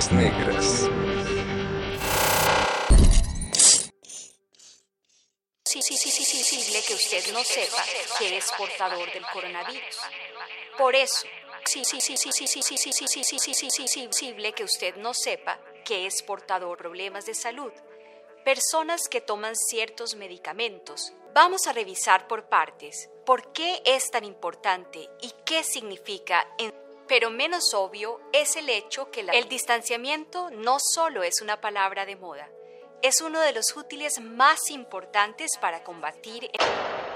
Aguas 0.00 0.12
negras. 0.12 0.88
Sí, 5.64 5.82
sí, 5.82 5.96
sí, 5.98 6.10
sí, 6.10 6.24
sí, 6.24 6.36
posible 6.38 6.82
que 6.88 6.94
usted 6.94 7.32
no 7.34 7.44
sepa 7.44 7.84
que 8.18 8.36
es 8.38 8.50
portador 8.56 9.12
del 9.12 9.26
coronavirus. 9.26 9.98
Por 10.78 10.94
eso, 10.94 11.26
sí, 11.66 11.84
sí, 11.84 12.00
sí, 12.00 12.16
sí, 12.16 12.32
sí, 12.32 12.46
sí, 12.46 12.62
sí, 12.62 12.78
sí, 12.78 12.92
sí, 12.92 13.02
sí, 13.02 13.24
sí, 13.24 13.34
sí, 13.34 13.68
sí, 13.68 13.68
sí, 13.68 13.88
sí, 13.88 14.06
posible 14.06 14.52
que 14.54 14.64
usted 14.64 14.96
no 14.96 15.12
sepa 15.12 15.60
que 15.84 16.06
es 16.06 16.22
portador 16.22 16.78
problemas 16.78 17.26
de 17.26 17.34
salud. 17.34 17.72
Personas 18.42 19.06
que 19.06 19.20
toman 19.20 19.54
ciertos 19.54 20.14
medicamentos. 20.14 21.12
Vamos 21.34 21.66
a 21.66 21.74
revisar 21.74 22.26
por 22.26 22.48
partes 22.48 23.10
por 23.26 23.52
qué 23.52 23.82
es 23.84 24.10
tan 24.10 24.24
importante 24.24 25.10
y 25.20 25.30
qué 25.44 25.62
significa 25.62 26.48
en 26.58 26.72
pero 27.10 27.28
menos 27.28 27.74
obvio 27.74 28.20
es 28.32 28.54
el 28.54 28.68
hecho 28.68 29.10
que 29.10 29.22
el 29.22 29.48
distanciamiento 29.48 30.48
no 30.52 30.78
solo 30.78 31.24
es 31.24 31.42
una 31.42 31.60
palabra 31.60 32.06
de 32.06 32.14
moda, 32.14 32.48
es 33.02 33.20
uno 33.20 33.40
de 33.40 33.52
los 33.52 33.76
útiles 33.76 34.20
más 34.20 34.70
importantes 34.70 35.58
para 35.60 35.82
combatir 35.82 36.44
el- 36.44 37.09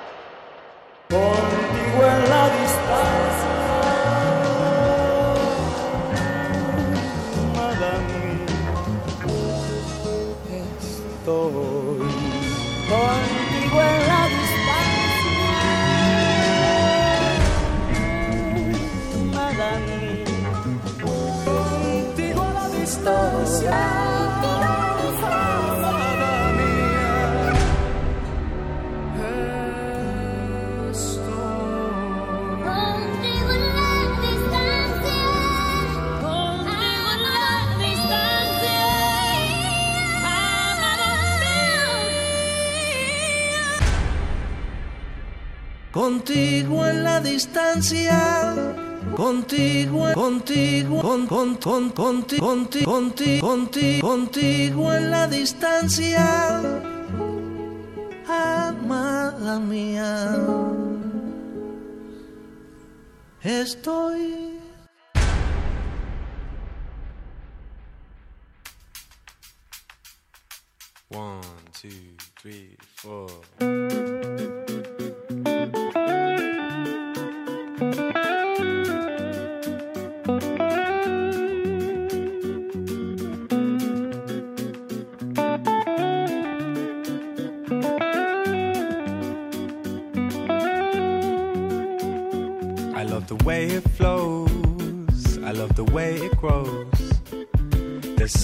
Contigo 46.05 46.87
en 46.87 47.03
la 47.03 47.19
distancia, 47.19 48.55
contigo, 49.17 50.13
contigo, 50.13 51.01
con, 51.01 51.27
con, 51.27 51.55
con, 51.55 51.89
conti, 51.93 52.39
conti, 52.39 52.85
conti, 52.85 53.41
conti, 53.41 54.01
contigo 54.03 54.93
en 54.93 55.11
la 55.11 55.27
distancia, 55.27 56.61
amada 58.29 59.59
mía. 59.59 60.29
Estoy 63.43 64.61
One, 71.09 71.41
two, 71.73 71.91
three, 72.37 72.77
four. 72.95 73.31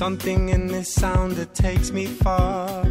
Something 0.00 0.48
in 0.48 0.66
this 0.66 0.90
sound 0.90 1.32
that 1.32 1.54
takes 1.54 1.90
me 1.92 2.06
far. 2.06 2.86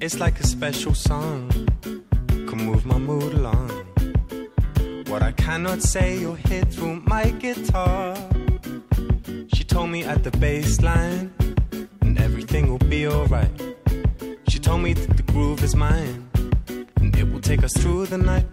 It's 0.00 0.20
like 0.20 0.38
a 0.38 0.46
special 0.46 0.94
song. 0.94 1.50
Can 2.48 2.58
move 2.58 2.86
my 2.86 2.96
mood 2.96 3.32
along. 3.34 3.70
What 5.08 5.20
I 5.20 5.32
cannot 5.32 5.82
say, 5.82 6.16
you'll 6.16 6.42
hear 6.48 6.62
through 6.62 7.02
my 7.06 7.30
guitar. 7.30 8.16
She 9.52 9.64
told 9.64 9.90
me 9.90 10.04
at 10.04 10.22
the 10.22 10.30
bass 10.38 10.80
line, 10.80 11.34
and 12.02 12.20
everything 12.20 12.70
will 12.70 12.86
be 12.96 13.08
alright. 13.08 13.50
She 14.46 14.60
told 14.60 14.82
me 14.82 14.92
that 14.92 15.16
the 15.16 15.24
groove 15.24 15.64
is 15.64 15.74
mine, 15.74 16.30
and 17.00 17.16
it 17.16 17.24
will 17.32 17.40
take 17.40 17.64
us 17.64 17.72
through 17.72 18.06
the 18.06 18.18
night. 18.18 18.46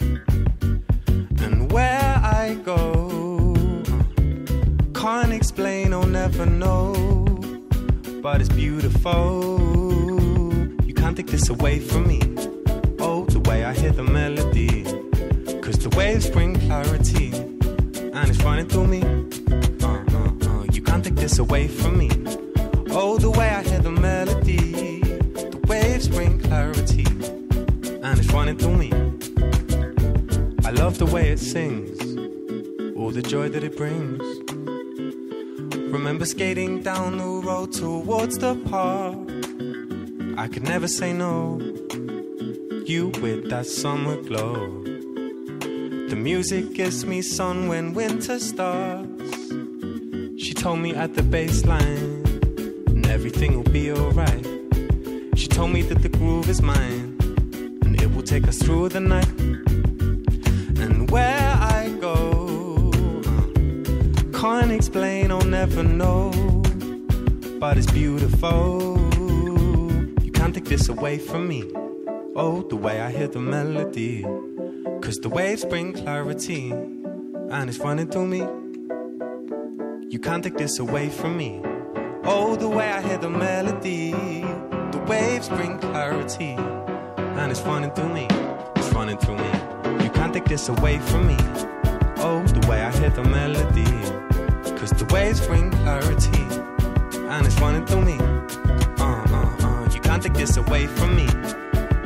Away 11.65 11.79
from 11.79 12.07
me. 12.07 12.21
Oh, 12.99 13.25
the 13.25 13.39
way 13.49 13.65
I 13.65 13.73
hear 13.73 13.91
the 13.91 14.03
melody, 14.03 14.83
cause 15.63 15.79
the 15.79 15.91
waves 15.97 16.29
bring 16.29 16.53
clarity, 16.67 17.31
and 18.13 18.29
it's 18.29 18.39
running 18.43 18.67
through 18.67 18.85
me. 18.85 19.01
Uh, 19.81 20.03
uh, 20.17 20.31
uh, 20.47 20.63
you 20.71 20.83
can't 20.83 21.03
take 21.03 21.15
this 21.15 21.39
away 21.39 21.67
from 21.67 21.97
me. 21.97 22.11
Oh, 22.91 23.17
the 23.17 23.31
way 23.31 23.49
I 23.49 23.63
hear 23.63 23.79
the 23.79 23.89
melody, 23.89 24.99
the 24.99 25.59
waves 25.67 26.07
bring 26.07 26.39
clarity, 26.39 27.07
and 28.03 28.19
it's 28.19 28.31
running 28.31 28.57
through 28.59 28.77
me. 28.85 28.91
I 30.67 30.69
love 30.69 30.99
the 30.99 31.07
way 31.07 31.29
it 31.29 31.39
sings, 31.39 31.99
all 32.95 33.09
the 33.09 33.23
joy 33.23 33.49
that 33.49 33.63
it 33.63 33.75
brings. 33.75 34.21
Remember 35.91 36.25
skating 36.25 36.83
down 36.83 37.17
the 37.17 37.31
road 37.47 37.73
towards 37.73 38.37
the 38.37 38.53
park. 38.69 39.24
Could 40.55 40.69
never 40.69 40.87
say 40.87 41.11
no. 41.11 41.59
You 42.85 43.09
with 43.21 43.49
that 43.49 43.65
summer 43.65 44.15
glow. 44.21 44.81
The 46.07 46.15
music 46.15 46.71
gives 46.73 47.05
me 47.05 47.21
sun 47.21 47.67
when 47.67 47.93
winter 47.93 48.39
starts. 48.39 49.49
She 50.41 50.53
told 50.53 50.79
me 50.79 50.95
at 50.95 51.13
the 51.13 51.23
baseline, 51.23 52.23
and 52.87 53.05
everything 53.05 53.57
will 53.57 53.69
be 53.69 53.91
alright. 53.91 54.47
She 55.35 55.49
told 55.49 55.71
me 55.71 55.81
that 55.81 56.01
the 56.01 56.07
groove 56.07 56.47
is 56.47 56.61
mine, 56.61 57.17
and 57.83 58.01
it 58.01 58.15
will 58.15 58.23
take 58.23 58.47
us 58.47 58.57
through 58.57 58.87
the 58.87 59.01
night. 59.01 59.37
And 60.79 61.11
where 61.11 61.51
I 61.59 61.93
go, 61.99 62.93
can't 64.31 64.71
explain, 64.71 65.31
I'll 65.31 65.41
never 65.41 65.83
know. 65.83 66.31
But 67.59 67.77
it's 67.77 67.91
beautiful. 67.91 68.94
Away 70.87 71.17
from 71.17 71.47
me. 71.47 71.63
Oh, 72.35 72.61
the 72.69 72.75
way 72.75 73.01
I 73.01 73.11
hear 73.11 73.27
the 73.27 73.39
melody. 73.39 74.21
Cause 75.01 75.17
the 75.17 75.29
waves 75.29 75.65
bring 75.65 75.93
clarity. 75.93 76.71
And 76.71 77.69
it's 77.69 77.79
running 77.79 78.07
through 78.07 78.27
me. 78.27 78.39
You 80.09 80.19
can't 80.19 80.43
take 80.43 80.57
this 80.57 80.79
away 80.79 81.09
from 81.09 81.37
me. 81.37 81.61
Oh, 82.23 82.55
the 82.55 82.69
way 82.69 82.91
I 82.91 83.01
hear 83.01 83.17
the 83.17 83.29
melody. 83.29 84.11
The 84.11 85.03
waves 85.07 85.49
bring 85.49 85.79
clarity. 85.79 86.55
And 87.17 87.51
it's 87.51 87.61
running 87.61 87.91
through 87.91 88.13
me. 88.13 88.27
It's 88.75 88.93
running 88.93 89.17
through 89.17 89.37
me. 89.37 90.03
You 90.03 90.11
can't 90.11 90.33
take 90.33 90.45
this 90.45 90.69
away 90.69 90.99
from 90.99 91.27
me. 91.27 91.37
Oh, 92.17 92.43
the 92.47 92.65
way 92.69 92.81
I 92.81 92.91
hear 92.91 93.09
the 93.09 93.23
melody. 93.23 93.85
Cause 94.77 94.91
the 94.91 95.07
waves 95.11 95.45
bring 95.45 95.71
clarity. 95.71 96.43
And 97.27 97.45
it's 97.45 97.59
running 97.59 97.85
through 97.85 98.05
me. 98.05 98.44
Take 100.25 100.33
this 100.33 100.57
away 100.57 100.87
from 100.87 101.15
me. 101.15 101.27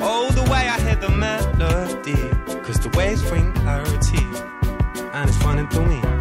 Oh, 0.01 0.29
the 0.35 0.43
way 0.51 0.67
I 0.67 0.77
hear 0.81 0.97
the 0.97 1.07
melody. 1.07 2.17
Cause 2.63 2.77
the 2.77 2.89
waves 2.97 3.23
bring 3.29 3.53
clarity. 3.53 4.25
And 5.13 5.29
it's 5.29 5.37
running 5.37 5.69
through 5.69 5.85
me. 5.85 6.18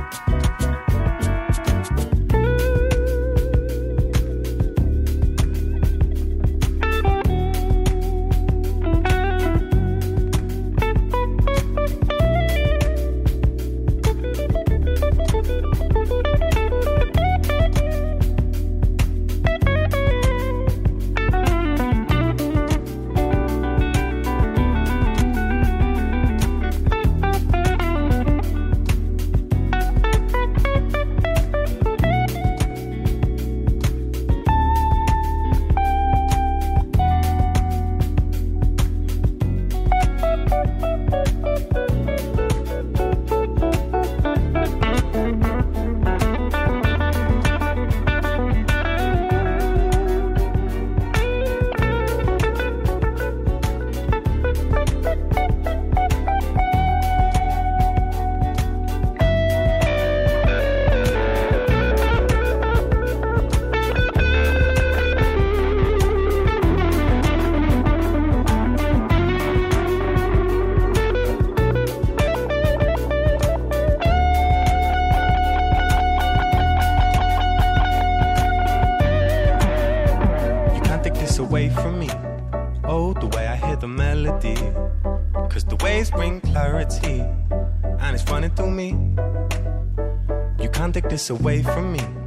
This 91.19 91.31
away 91.31 91.65
from 91.65 91.93
me. 91.93 92.18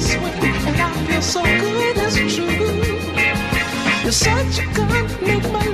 Sweet, 0.00 0.34
and 0.68 0.80
I 0.80 0.92
feel 1.06 1.22
so 1.22 1.42
good, 1.42 1.96
it's 1.98 2.34
true. 2.34 3.00
You're 4.02 4.12
such 4.12 4.58
a 4.58 4.66
good 4.74 5.22
make 5.22 5.52
my 5.52 5.69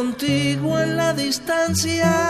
contigo 0.00 0.80
en 0.80 0.96
la 0.96 1.12
distancia, 1.12 2.29